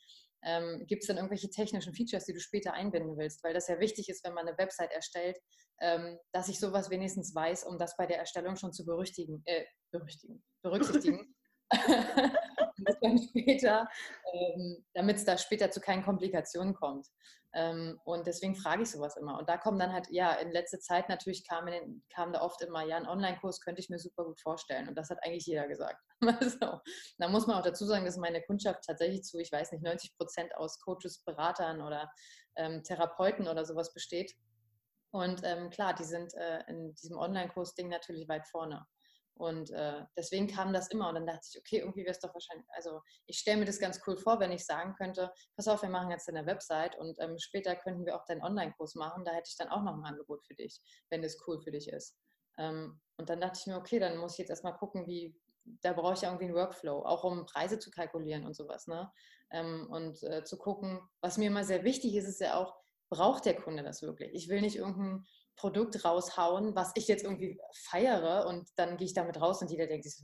[0.43, 3.43] ähm, gibt es denn irgendwelche technischen Features, die du später einbinden willst?
[3.43, 5.37] Weil das ja wichtig ist, wenn man eine Website erstellt,
[5.79, 9.65] ähm, dass ich sowas wenigstens weiß, um das bei der Erstellung schon zu berüchtigen, äh,
[9.91, 11.35] berüchtigen, berücksichtigen.
[13.01, 13.87] dann
[14.33, 17.07] ähm, damit es da später zu keinen Komplikationen kommt.
[17.53, 19.37] Ähm, und deswegen frage ich sowas immer.
[19.37, 22.61] Und da kommen dann halt, ja, in letzter Zeit natürlich kam, den, kam da oft
[22.61, 24.87] immer, ja, ein Online-Kurs könnte ich mir super gut vorstellen.
[24.87, 26.01] Und das hat eigentlich jeder gesagt.
[26.59, 26.79] so.
[27.17, 30.15] Da muss man auch dazu sagen, dass meine Kundschaft tatsächlich zu, ich weiß nicht, 90
[30.15, 32.09] Prozent aus Coaches, Beratern oder
[32.55, 34.33] ähm, Therapeuten oder sowas besteht.
[35.11, 38.85] Und ähm, klar, die sind äh, in diesem Online-Kurs-Ding natürlich weit vorne.
[39.41, 41.09] Und äh, deswegen kam das immer.
[41.09, 43.79] Und dann dachte ich, okay, irgendwie wäre es doch wahrscheinlich, also ich stelle mir das
[43.79, 47.17] ganz cool vor, wenn ich sagen könnte, pass auf, wir machen jetzt eine Website und
[47.19, 49.25] ähm, später könnten wir auch deinen Online-Kurs machen.
[49.25, 51.89] Da hätte ich dann auch noch ein Angebot für dich, wenn das cool für dich
[51.89, 52.15] ist.
[52.59, 55.35] Ähm, und dann dachte ich mir, okay, dann muss ich jetzt erstmal gucken, wie,
[55.81, 58.85] da brauche ich ja irgendwie einen Workflow, auch um Preise zu kalkulieren und sowas.
[58.85, 59.11] Ne?
[59.49, 62.75] Ähm, und äh, zu gucken, was mir immer sehr wichtig ist, ist ja auch,
[63.09, 64.35] braucht der Kunde das wirklich?
[64.35, 65.25] Ich will nicht irgendein
[65.61, 69.85] Produkt raushauen, was ich jetzt irgendwie feiere und dann gehe ich damit raus und jeder
[69.85, 70.15] denkt sich,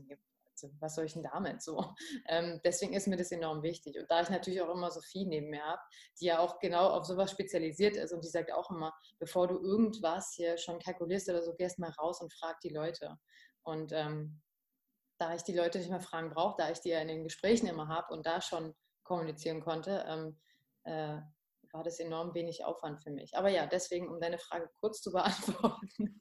[0.80, 1.62] was soll ich denn damit?
[1.62, 1.93] So,
[2.28, 4.00] ähm, deswegen ist mir das enorm wichtig.
[4.00, 5.82] Und da ich natürlich auch immer Sophie neben mir habe,
[6.19, 9.60] die ja auch genau auf sowas spezialisiert ist und die sagt auch immer, bevor du
[9.60, 13.15] irgendwas hier schon kalkulierst oder so, gehst mal raus und frag die Leute.
[13.62, 14.41] Und ähm,
[15.19, 17.67] da ich die Leute nicht mehr fragen brauche, da ich die ja in den Gesprächen
[17.67, 18.73] immer habe und da schon
[19.04, 20.39] kommunizieren konnte, ähm,
[20.84, 21.21] äh,
[21.78, 23.38] war das enorm wenig Aufwand für mich.
[23.38, 26.20] Aber ja, deswegen, um deine Frage kurz zu beantworten.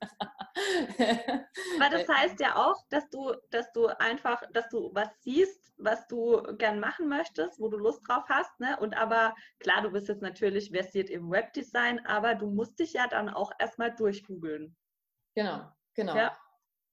[1.77, 6.07] Aber das heißt ja auch, dass du, dass du einfach, dass du was siehst, was
[6.07, 8.79] du gern machen möchtest, wo du Lust drauf hast, ne?
[8.81, 13.07] Und aber klar, du bist jetzt natürlich versiert im Webdesign, aber du musst dich ja
[13.09, 14.77] dann auch erstmal durchgoogeln.
[15.35, 16.17] Genau, genau.
[16.17, 16.39] Ja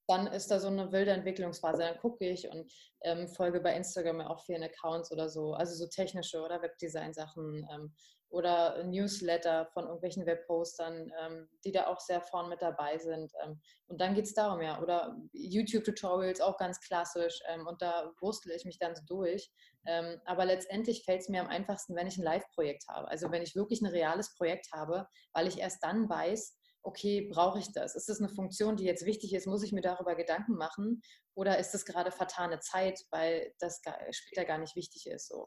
[0.06, 1.78] dann ist da so eine wilde Entwicklungsphase.
[1.78, 2.70] Dann gucke ich und
[3.02, 7.94] ähm, folge bei Instagram auch vielen Accounts oder so, also so technische oder Webdesign-Sachen ähm,
[8.34, 13.32] oder Newsletter von irgendwelchen Webpostern, ähm, die da auch sehr vorn mit dabei sind.
[13.44, 18.12] Ähm, und dann geht es darum, ja, oder YouTube-Tutorials auch ganz klassisch ähm, und da
[18.20, 19.52] wurstle ich mich dann so durch.
[19.86, 23.06] Ähm, aber letztendlich fällt es mir am einfachsten, wenn ich ein Live-Projekt habe.
[23.06, 27.60] Also wenn ich wirklich ein reales Projekt habe, weil ich erst dann weiß, okay, brauche
[27.60, 27.94] ich das?
[27.94, 29.46] Ist das eine Funktion, die jetzt wichtig ist?
[29.46, 31.02] Muss ich mir darüber Gedanken machen?
[31.34, 35.28] Oder ist das gerade vertane Zeit, weil das später gar nicht wichtig ist?
[35.28, 35.46] So.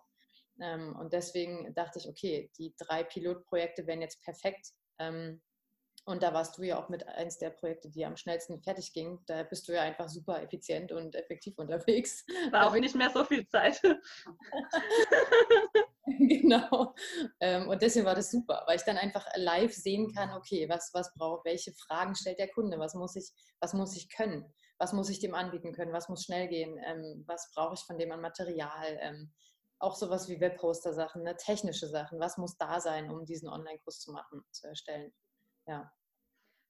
[0.61, 4.73] Ähm, und deswegen dachte ich, okay, die drei Pilotprojekte wären jetzt perfekt.
[4.99, 5.41] Ähm,
[6.07, 9.19] und da warst du ja auch mit eins der Projekte, die am schnellsten fertig ging.
[9.25, 12.25] Da bist du ja einfach super effizient und effektiv unterwegs.
[12.51, 13.81] War auch nicht mehr so viel Zeit.
[16.05, 16.95] genau.
[17.41, 20.91] Ähm, und deswegen war das super, weil ich dann einfach live sehen kann, okay, was,
[20.93, 24.45] was braucht, welche Fragen stellt der Kunde, was muss ich, was muss ich können,
[24.77, 27.97] was muss ich dem anbieten können, was muss schnell gehen, ähm, was brauche ich von
[27.97, 29.33] dem an Material, ähm,
[29.79, 34.11] auch sowas wie Webposter-Sachen, ne, technische Sachen, was muss da sein, um diesen Online-Kurs zu
[34.11, 35.13] machen, zu erstellen.
[35.67, 35.91] Ja.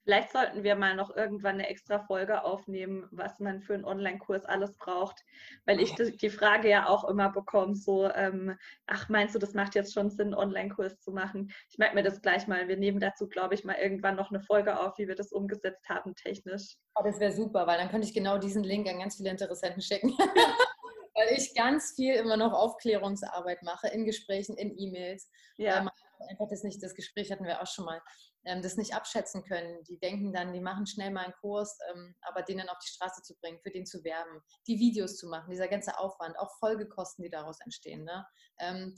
[0.08, 4.46] Vielleicht sollten wir mal noch irgendwann eine extra Folge aufnehmen, was man für einen Online-Kurs
[4.46, 5.22] alles braucht,
[5.66, 9.76] weil ich die Frage ja auch immer bekomme, so, ähm, ach, meinst du, das macht
[9.76, 11.52] jetzt schon Sinn, einen Online-Kurs zu machen?
[11.70, 12.70] Ich merke mir das gleich mal.
[12.70, 15.90] Wir nehmen dazu, glaube ich, mal irgendwann noch eine Folge auf, wie wir das umgesetzt
[15.90, 16.78] haben, technisch.
[16.96, 19.82] Oh, das wäre super, weil dann könnte ich genau diesen Link an ganz viele Interessenten
[19.82, 20.14] schicken.
[21.18, 25.30] weil ich ganz viel immer noch Aufklärungsarbeit mache in Gesprächen, in E-Mails.
[25.58, 25.80] Ja.
[25.80, 25.90] Ähm,
[26.30, 28.02] einfach das nicht, das Gespräch hatten wir auch schon mal,
[28.46, 29.84] ähm, das nicht abschätzen können.
[29.86, 32.90] Die denken dann, die machen schnell mal einen Kurs, ähm, aber den dann auf die
[32.90, 36.52] Straße zu bringen, für den zu werben, die Videos zu machen, dieser ganze Aufwand, auch
[36.60, 38.26] Folgekosten, die daraus entstehen, ne?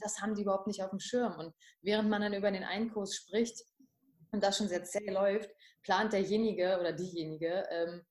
[0.00, 1.38] Das haben die überhaupt nicht auf dem Schirm.
[1.38, 3.62] Und während man dann über den einen Kurs spricht
[4.32, 5.50] und das schon sehr zäh läuft,
[5.82, 8.02] plant derjenige oder diejenige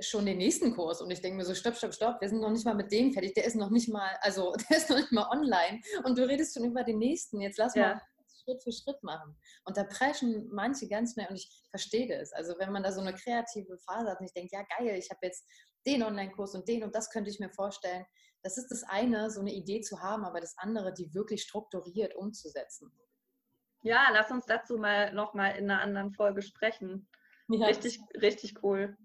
[0.00, 2.50] schon den nächsten Kurs und ich denke mir so, stopp, stopp, stopp, wir sind noch
[2.50, 5.12] nicht mal mit dem fertig, der ist noch nicht mal, also der ist noch nicht
[5.12, 7.94] mal online und du redest schon über den nächsten, jetzt lass ja.
[7.94, 8.02] mal
[8.44, 9.36] Schritt für Schritt machen.
[9.64, 12.32] Und da preschen manche ganz schnell und ich verstehe das.
[12.32, 15.10] Also wenn man da so eine kreative Phase hat und ich denke, ja geil, ich
[15.10, 15.46] habe jetzt
[15.86, 18.04] den Online-Kurs und den und das könnte ich mir vorstellen.
[18.42, 22.14] Das ist das eine, so eine Idee zu haben, aber das andere, die wirklich strukturiert
[22.14, 22.92] umzusetzen.
[23.82, 27.08] Ja, lass uns dazu mal nochmal in einer anderen Folge sprechen.
[27.48, 27.66] Ja.
[27.66, 28.96] Richtig, richtig cool.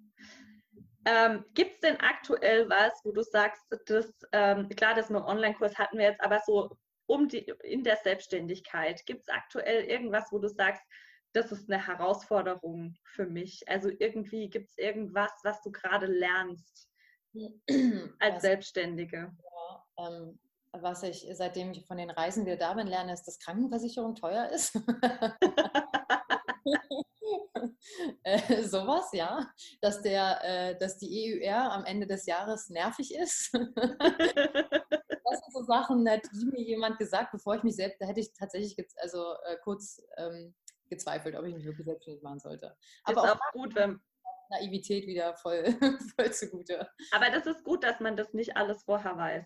[1.05, 5.25] Ähm, Gibt es denn aktuell was, wo du sagst, das, ähm, klar, das mit dem
[5.25, 9.05] Online-Kurs hatten wir jetzt, aber so um die, in der Selbstständigkeit?
[9.05, 10.83] Gibt es aktuell irgendwas, wo du sagst,
[11.33, 13.67] das ist eine Herausforderung für mich?
[13.67, 16.89] Also irgendwie gibt es irgendwas, was du gerade lernst
[18.19, 19.31] als was, Selbstständige?
[19.41, 20.39] Ja, ähm,
[20.71, 24.49] was ich, seitdem ich von den Reisen wieder da bin, lerne, ist, dass Krankenversicherung teuer
[24.49, 24.75] ist.
[28.24, 29.50] äh, sowas, ja.
[29.82, 33.54] Dass, der, äh, dass die EUR am Ende des Jahres nervig ist.
[33.54, 38.19] das sind so Sachen, da hat mir jemand gesagt, bevor ich mich selbst, da hätte
[38.19, 40.56] ich tatsächlich also, äh, kurz ähm,
[40.89, 42.76] gezweifelt, ob ich mich wirklich selbstständig machen sollte.
[43.04, 44.00] Aber ist auch, auch gut, wenn,
[44.50, 45.63] Naivität wieder voll,
[46.15, 46.89] voll zugute.
[47.12, 49.45] Aber das ist gut, dass man das nicht alles vorher weiß.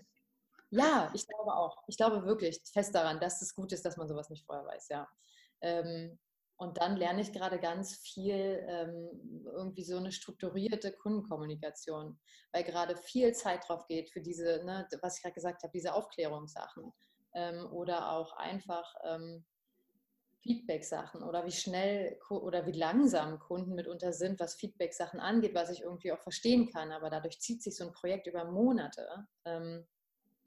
[0.69, 1.83] Ja, ich glaube auch.
[1.87, 4.89] Ich glaube wirklich fest daran, dass es gut ist, dass man sowas nicht vorher weiß,
[4.89, 5.07] ja.
[5.61, 6.17] Ähm,
[6.57, 12.19] und dann lerne ich gerade ganz viel ähm, irgendwie so eine strukturierte Kundenkommunikation,
[12.51, 15.93] weil gerade viel Zeit drauf geht für diese, ne, was ich gerade gesagt habe, diese
[15.93, 16.93] Aufklärungssachen
[17.33, 19.45] ähm, oder auch einfach ähm,
[20.43, 25.81] Feedback-Sachen oder wie schnell oder wie langsam Kunden mitunter sind, was Feedback-Sachen angeht, was ich
[25.81, 26.91] irgendwie auch verstehen kann.
[26.91, 29.07] Aber dadurch zieht sich so ein Projekt über Monate.
[29.45, 29.87] Ähm,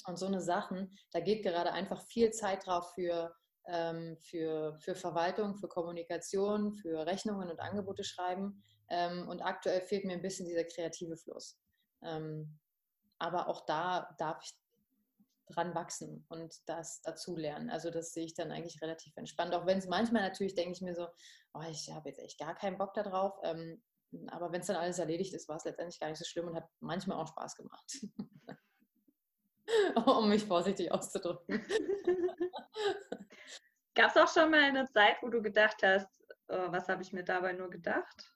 [0.06, 3.34] und so eine Sachen, da geht gerade einfach viel Zeit drauf für
[3.66, 8.62] ähm, für, für Verwaltung, für Kommunikation, für Rechnungen und Angebote schreiben.
[8.88, 11.58] Ähm, und aktuell fehlt mir ein bisschen dieser kreative Fluss.
[12.02, 12.58] Ähm,
[13.18, 14.52] aber auch da darf ich
[15.48, 17.70] dran wachsen und das dazulernen.
[17.70, 19.54] Also das sehe ich dann eigentlich relativ entspannt.
[19.54, 21.06] Auch wenn es manchmal natürlich denke ich mir so,
[21.54, 23.38] oh, ich habe jetzt echt gar keinen Bock darauf.
[23.42, 23.82] Ähm,
[24.28, 26.56] aber wenn es dann alles erledigt ist, war es letztendlich gar nicht so schlimm und
[26.56, 27.98] hat manchmal auch Spaß gemacht.
[30.06, 31.64] um mich vorsichtig auszudrücken.
[33.94, 36.08] Gab es auch schon mal eine Zeit, wo du gedacht hast,
[36.48, 38.32] oh, was habe ich mir dabei nur gedacht?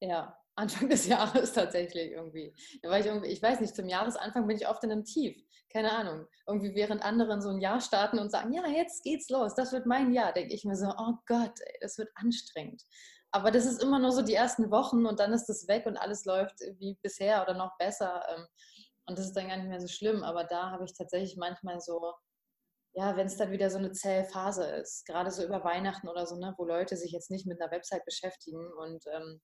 [0.00, 2.54] Ja, Anfang des Jahres tatsächlich irgendwie.
[2.82, 5.36] Da war ich irgendwie, ich weiß nicht, zum Jahresanfang bin ich oft in einem Tief.
[5.72, 6.26] Keine Ahnung.
[6.46, 9.86] Irgendwie während anderen so ein Jahr starten und sagen, ja, jetzt geht's los, das wird
[9.86, 12.82] mein Jahr, denke ich mir so, oh Gott, ey, das wird anstrengend.
[13.30, 15.96] Aber das ist immer nur so die ersten Wochen und dann ist das weg und
[15.96, 18.24] alles läuft wie bisher oder noch besser.
[19.06, 20.22] Und das ist dann gar nicht mehr so schlimm.
[20.22, 22.14] Aber da habe ich tatsächlich manchmal so
[22.96, 26.26] ja, wenn es dann wieder so eine zähe Phase ist, gerade so über Weihnachten oder
[26.26, 29.42] so, ne, wo Leute sich jetzt nicht mit einer Website beschäftigen und ähm,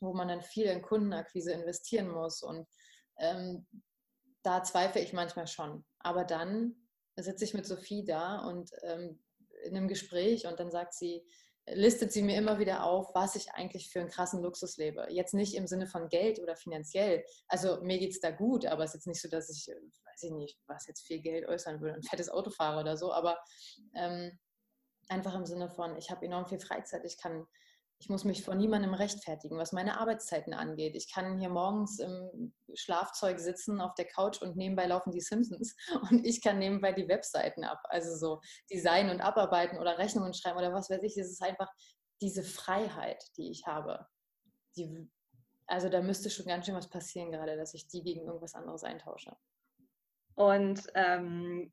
[0.00, 2.40] wo man dann viel in Kundenakquise investieren muss.
[2.42, 2.68] Und
[3.18, 3.66] ähm,
[4.44, 5.84] da zweifle ich manchmal schon.
[5.98, 6.76] Aber dann
[7.16, 9.20] sitze ich mit Sophie da und ähm,
[9.64, 11.26] in einem Gespräch und dann sagt sie,
[11.66, 15.06] listet sie mir immer wieder auf, was ich eigentlich für einen krassen Luxus lebe.
[15.10, 17.24] Jetzt nicht im Sinne von Geld oder finanziell.
[17.48, 19.74] Also mir geht es da gut, aber es ist jetzt nicht so, dass ich, äh,
[19.74, 23.12] weiß ich nicht, was jetzt viel Geld äußern würde, ein fettes Auto fahre oder so,
[23.12, 23.38] aber
[23.94, 24.38] ähm,
[25.08, 27.46] einfach im Sinne von, ich habe enorm viel Freizeit, ich kann
[27.98, 30.94] ich muss mich vor niemandem rechtfertigen, was meine Arbeitszeiten angeht.
[30.94, 35.74] Ich kann hier morgens im Schlafzeug sitzen auf der Couch und nebenbei laufen die Simpsons
[36.10, 37.80] und ich kann nebenbei die Webseiten ab.
[37.84, 41.16] Also so Design und Abarbeiten oder Rechnungen schreiben oder was weiß ich.
[41.16, 41.70] Es ist einfach
[42.20, 44.06] diese Freiheit, die ich habe.
[44.76, 45.08] Die,
[45.66, 48.82] also da müsste schon ganz schön was passieren gerade, dass ich die gegen irgendwas anderes
[48.82, 49.36] eintausche.
[50.34, 51.72] Und ähm,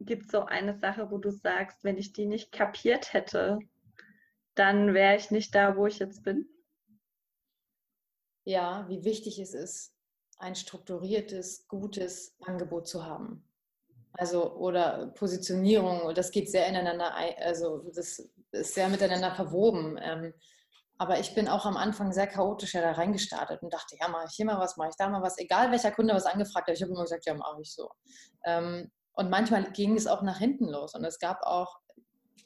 [0.00, 3.58] gibt es so eine Sache, wo du sagst, wenn ich die nicht kapiert hätte,
[4.58, 6.48] dann wäre ich nicht da, wo ich jetzt bin.
[8.44, 9.94] Ja, wie wichtig es ist,
[10.38, 13.44] ein strukturiertes, gutes Angebot zu haben.
[14.12, 18.18] Also oder Positionierung, das geht sehr ineinander, also das
[18.52, 19.98] ist sehr miteinander verwoben.
[20.00, 20.32] Ähm,
[20.96, 24.26] aber ich bin auch am Anfang sehr chaotisch ja da reingestartet und dachte, ja, mache
[24.28, 26.74] ich hier mal was, mache ich da mal was, egal welcher Kunde was angefragt hat.
[26.74, 27.90] Ich habe immer gesagt, ja, mache ich so.
[28.44, 30.94] Ähm, und manchmal ging es auch nach hinten los.
[30.94, 31.78] Und es gab auch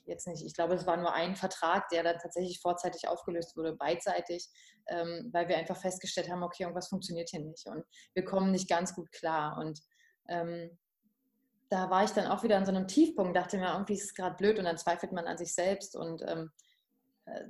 [0.05, 3.75] jetzt nicht, ich glaube, es war nur ein Vertrag, der dann tatsächlich vorzeitig aufgelöst wurde,
[3.75, 4.49] beidseitig,
[4.89, 7.85] ähm, weil wir einfach festgestellt haben, okay, irgendwas funktioniert hier nicht und
[8.15, 9.59] wir kommen nicht ganz gut klar.
[9.59, 9.81] Und
[10.29, 10.79] ähm,
[11.69, 14.15] da war ich dann auch wieder an so einem Tiefpunkt, dachte mir, irgendwie ist es
[14.15, 16.51] gerade blöd und dann zweifelt man an sich selbst und ähm,
[17.27, 17.45] äh,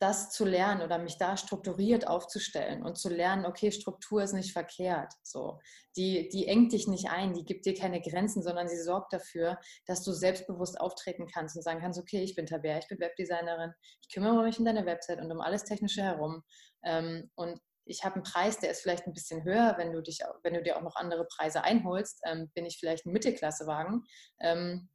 [0.00, 4.52] das zu lernen oder mich da strukturiert aufzustellen und zu lernen, okay, Struktur ist nicht
[4.52, 5.12] verkehrt.
[5.22, 5.60] So,
[5.94, 9.58] die, die engt dich nicht ein, die gibt dir keine Grenzen, sondern sie sorgt dafür,
[9.86, 13.74] dass du selbstbewusst auftreten kannst und sagen kannst, okay, ich bin Tabea, ich bin Webdesignerin,
[14.00, 16.42] ich kümmere mich um deine Website und um alles Technische herum.
[16.82, 20.20] Ähm, und ich habe einen Preis, der ist vielleicht ein bisschen höher, wenn du dich,
[20.42, 24.04] wenn du dir auch noch andere Preise einholst, ähm, bin ich vielleicht ein Mittelklassewagen.
[24.40, 24.88] Ähm,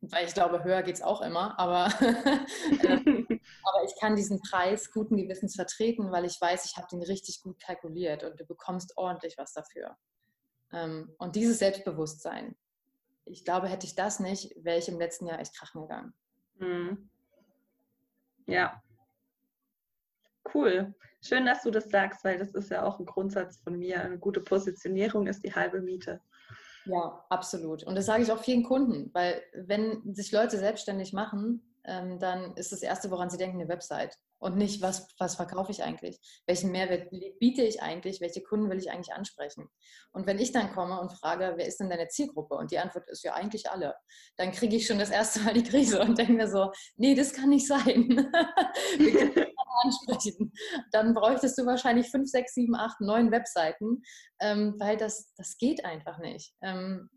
[0.00, 1.92] weil ich glaube, höher geht es auch immer, aber,
[2.84, 3.25] ähm,
[3.64, 7.42] aber ich kann diesen Preis guten Gewissens vertreten, weil ich weiß, ich habe den richtig
[7.42, 9.96] gut kalkuliert und du bekommst ordentlich was dafür.
[10.72, 12.56] Ähm, und dieses Selbstbewusstsein,
[13.24, 16.14] ich glaube, hätte ich das nicht, wäre ich im letzten Jahr echt krachen gegangen.
[16.58, 17.10] Mhm.
[18.46, 18.82] Ja.
[20.54, 20.94] Cool.
[21.20, 24.00] Schön, dass du das sagst, weil das ist ja auch ein Grundsatz von mir.
[24.00, 26.20] Eine gute Positionierung ist die halbe Miete.
[26.84, 27.82] Ja, absolut.
[27.82, 32.54] Und das sage ich auch vielen Kunden, weil wenn sich Leute selbstständig machen, ähm, dann
[32.56, 34.16] ist das Erste, woran sie denken, eine Website.
[34.38, 36.20] Und nicht, was, was verkaufe ich eigentlich?
[36.46, 38.20] Welchen Mehrwert biete ich eigentlich?
[38.20, 39.66] Welche Kunden will ich eigentlich ansprechen?
[40.12, 42.54] Und wenn ich dann komme und frage, wer ist denn deine Zielgruppe?
[42.54, 43.94] Und die Antwort ist ja eigentlich alle.
[44.36, 47.32] Dann kriege ich schon das erste Mal die Krise und denke mir so, nee, das
[47.32, 47.86] kann nicht sein.
[48.98, 49.46] Wir können
[49.84, 50.52] ansprechen.
[50.92, 54.02] Dann bräuchtest du wahrscheinlich fünf, sechs, sieben, acht, neun Webseiten,
[54.40, 56.52] ähm, weil das, das geht einfach nicht.
[56.62, 57.08] Ähm,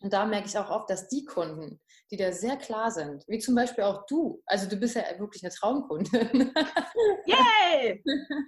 [0.00, 1.80] und da merke ich auch oft, dass die Kunden,
[2.10, 5.42] die da sehr klar sind, wie zum Beispiel auch du, also du bist ja wirklich
[5.42, 6.52] eine Traumkundin.
[7.26, 8.02] Yay!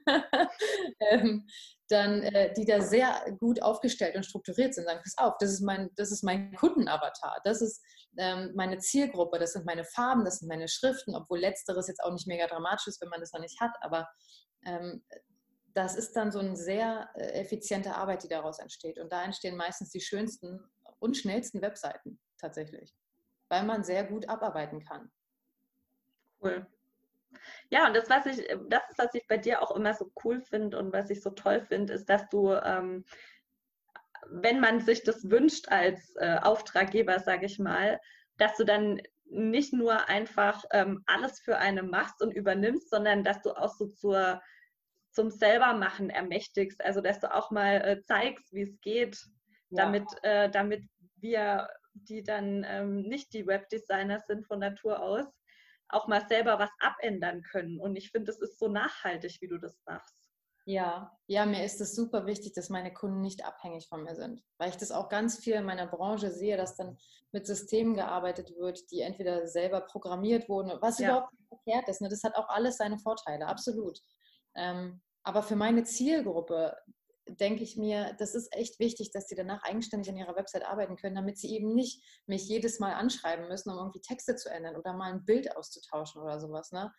[1.01, 1.47] ähm,
[1.89, 5.61] dann, äh, die da sehr gut aufgestellt und strukturiert sind, sagen, pass auf, das ist
[5.61, 7.83] mein, das ist mein Kundenavatar, das ist
[8.17, 12.13] ähm, meine Zielgruppe, das sind meine Farben, das sind meine Schriften, obwohl letzteres jetzt auch
[12.13, 14.09] nicht mega dramatisch ist, wenn man das noch nicht hat, aber
[14.65, 15.05] ähm,
[15.75, 18.99] das ist dann so eine sehr äh, effiziente Arbeit, die daraus entsteht.
[18.99, 20.61] Und da entstehen meistens die schönsten
[21.03, 22.95] und schnellsten Webseiten tatsächlich,
[23.49, 25.11] weil man sehr gut abarbeiten kann.
[26.41, 26.67] Cool.
[27.71, 30.41] Ja, und das, was ich, das ist, was ich bei dir auch immer so cool
[30.41, 33.05] finde und was ich so toll finde, ist, dass du, ähm,
[34.29, 38.01] wenn man sich das wünscht als äh, Auftraggeber, sage ich mal,
[38.37, 43.41] dass du dann nicht nur einfach ähm, alles für eine machst und übernimmst, sondern dass
[43.41, 44.43] du auch so zur,
[45.11, 46.85] zum Selbermachen ermächtigst.
[46.85, 49.17] Also, dass du auch mal äh, zeigst, wie es geht,
[49.71, 49.85] ja.
[49.85, 50.85] damit, äh, damit
[51.23, 55.27] wir, die dann ähm, nicht die Webdesigner sind von Natur aus,
[55.89, 57.79] auch mal selber was abändern können.
[57.79, 60.23] Und ich finde, es ist so nachhaltig, wie du das machst.
[60.65, 64.45] Ja, ja, mir ist es super wichtig, dass meine Kunden nicht abhängig von mir sind,
[64.59, 66.97] weil ich das auch ganz viel in meiner Branche sehe, dass dann
[67.33, 71.09] mit Systemen gearbeitet wird, die entweder selber programmiert wurden, was ja.
[71.09, 72.01] überhaupt nicht verkehrt ist.
[72.01, 72.09] Ne?
[72.09, 73.99] Das hat auch alles seine Vorteile, absolut.
[74.55, 76.77] Ähm, aber für meine Zielgruppe,
[77.29, 80.97] denke ich mir, das ist echt wichtig, dass sie danach eigenständig an ihrer Website arbeiten
[80.97, 84.77] können, damit sie eben nicht mich jedes Mal anschreiben müssen, um irgendwie Texte zu ändern
[84.77, 86.73] oder mal ein Bild auszutauschen oder sowas.
[86.73, 86.93] Ne?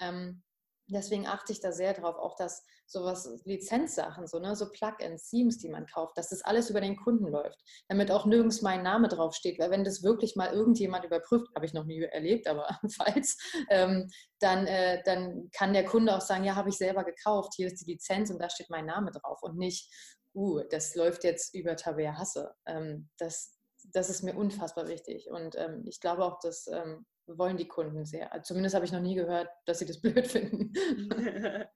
[0.00, 0.42] Ähm,
[0.88, 5.58] deswegen achte ich da sehr drauf, auch dass sowas Lizenzsachen, so, ne, so Plugins, Themes,
[5.58, 7.58] die man kauft, dass das alles über den Kunden läuft,
[7.88, 11.74] damit auch nirgends mein Name draufsteht, weil wenn das wirklich mal irgendjemand überprüft, habe ich
[11.74, 13.36] noch nie erlebt, aber falls,
[13.70, 14.08] ähm,
[14.38, 17.80] dann, äh, dann kann der Kunde auch sagen, ja, habe ich selber gekauft, hier ist
[17.80, 19.90] die Lizenz und da steht mein Name drauf und nicht,
[20.34, 22.54] uh, das läuft jetzt über Tabea Hasse.
[22.66, 23.55] Ähm, das,
[23.92, 28.04] das ist mir unfassbar wichtig und ähm, ich glaube auch, dass ähm, wollen die Kunden
[28.04, 28.30] sehr.
[28.42, 30.72] Zumindest habe ich noch nie gehört, dass sie das blöd finden.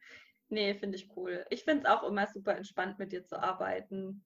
[0.48, 1.44] nee, finde ich cool.
[1.50, 4.24] Ich finde es auch immer super entspannt, mit dir zu arbeiten.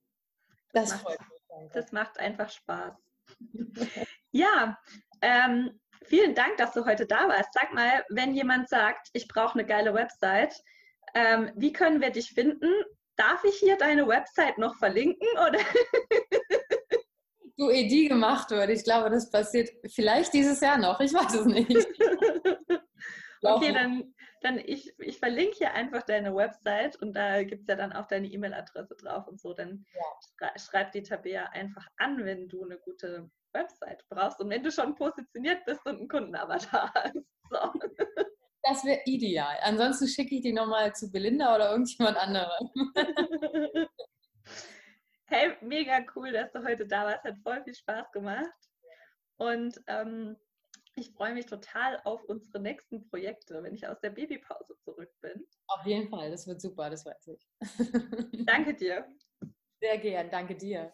[0.72, 1.72] Das, das macht, freut mich.
[1.72, 2.94] Das macht einfach Spaß.
[4.32, 4.78] ja,
[5.22, 7.52] ähm, vielen Dank, dass du heute da warst.
[7.52, 10.54] Sag mal, wenn jemand sagt, ich brauche eine geile Website,
[11.14, 12.70] ähm, wie können wir dich finden?
[13.16, 15.28] Darf ich hier deine Website noch verlinken?
[15.46, 15.60] Oder?
[17.56, 18.70] Duedi gemacht wird.
[18.70, 21.00] Ich glaube, das passiert vielleicht dieses Jahr noch.
[21.00, 21.70] Ich weiß es nicht.
[23.42, 27.76] okay, dann, dann ich, ich verlinke hier einfach deine Website und da gibt es ja
[27.76, 29.54] dann auch deine E-Mail-Adresse drauf und so.
[29.54, 29.84] Dann
[30.40, 30.52] ja.
[30.56, 34.94] schreib die Tabea einfach an, wenn du eine gute Website brauchst und wenn du schon
[34.96, 37.16] positioniert bist und einen Kundenavatar hast.
[37.50, 37.58] So.
[38.62, 39.58] Das wäre ideal.
[39.60, 42.70] Ansonsten schicke ich die nochmal zu Belinda oder irgendjemand anderem.
[45.26, 47.24] Hey, mega cool, dass du heute da warst.
[47.24, 48.52] Hat voll viel Spaß gemacht.
[49.36, 50.36] Und ähm,
[50.96, 55.46] ich freue mich total auf unsere nächsten Projekte, wenn ich aus der Babypause zurück bin.
[55.66, 57.48] Auf jeden Fall, das wird super, das weiß ich.
[58.46, 59.06] danke dir.
[59.80, 60.92] Sehr gern, danke dir.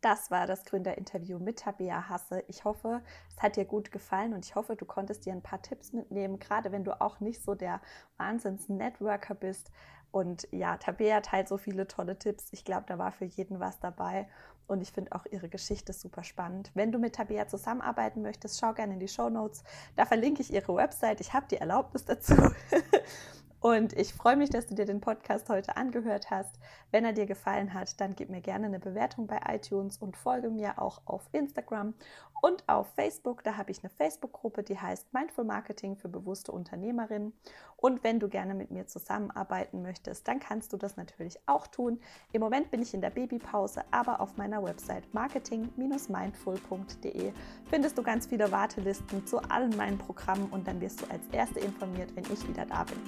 [0.00, 2.42] Das war das Gründerinterview mit Tabea Hasse.
[2.48, 5.62] Ich hoffe, es hat dir gut gefallen und ich hoffe, du konntest dir ein paar
[5.62, 7.80] Tipps mitnehmen, gerade wenn du auch nicht so der
[8.16, 9.70] Wahnsinns-Networker bist
[10.12, 12.48] und ja, Tabea teilt so viele tolle Tipps.
[12.52, 14.28] Ich glaube, da war für jeden was dabei.
[14.66, 16.70] Und ich finde auch ihre Geschichte super spannend.
[16.74, 19.64] Wenn du mit Tabea zusammenarbeiten möchtest, schau gerne in die Show Notes.
[19.96, 21.20] Da verlinke ich ihre Website.
[21.20, 22.34] Ich habe die Erlaubnis dazu.
[23.62, 26.58] Und ich freue mich, dass du dir den Podcast heute angehört hast.
[26.90, 30.50] Wenn er dir gefallen hat, dann gib mir gerne eine Bewertung bei iTunes und folge
[30.50, 31.94] mir auch auf Instagram
[32.42, 33.42] und auf Facebook.
[33.44, 37.32] Da habe ich eine Facebook-Gruppe, die heißt Mindful Marketing für bewusste Unternehmerinnen.
[37.76, 42.00] Und wenn du gerne mit mir zusammenarbeiten möchtest, dann kannst du das natürlich auch tun.
[42.32, 47.32] Im Moment bin ich in der Babypause, aber auf meiner Website marketing-mindful.de
[47.70, 51.60] findest du ganz viele Wartelisten zu allen meinen Programmen und dann wirst du als Erste
[51.60, 52.98] informiert, wenn ich wieder da bin.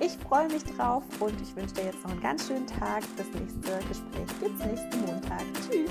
[0.00, 3.02] Ich freue mich drauf und ich wünsche dir jetzt noch einen ganz schönen Tag.
[3.16, 5.42] Das nächste Gespräch gibt es nächsten Montag.
[5.68, 5.90] Tschüss!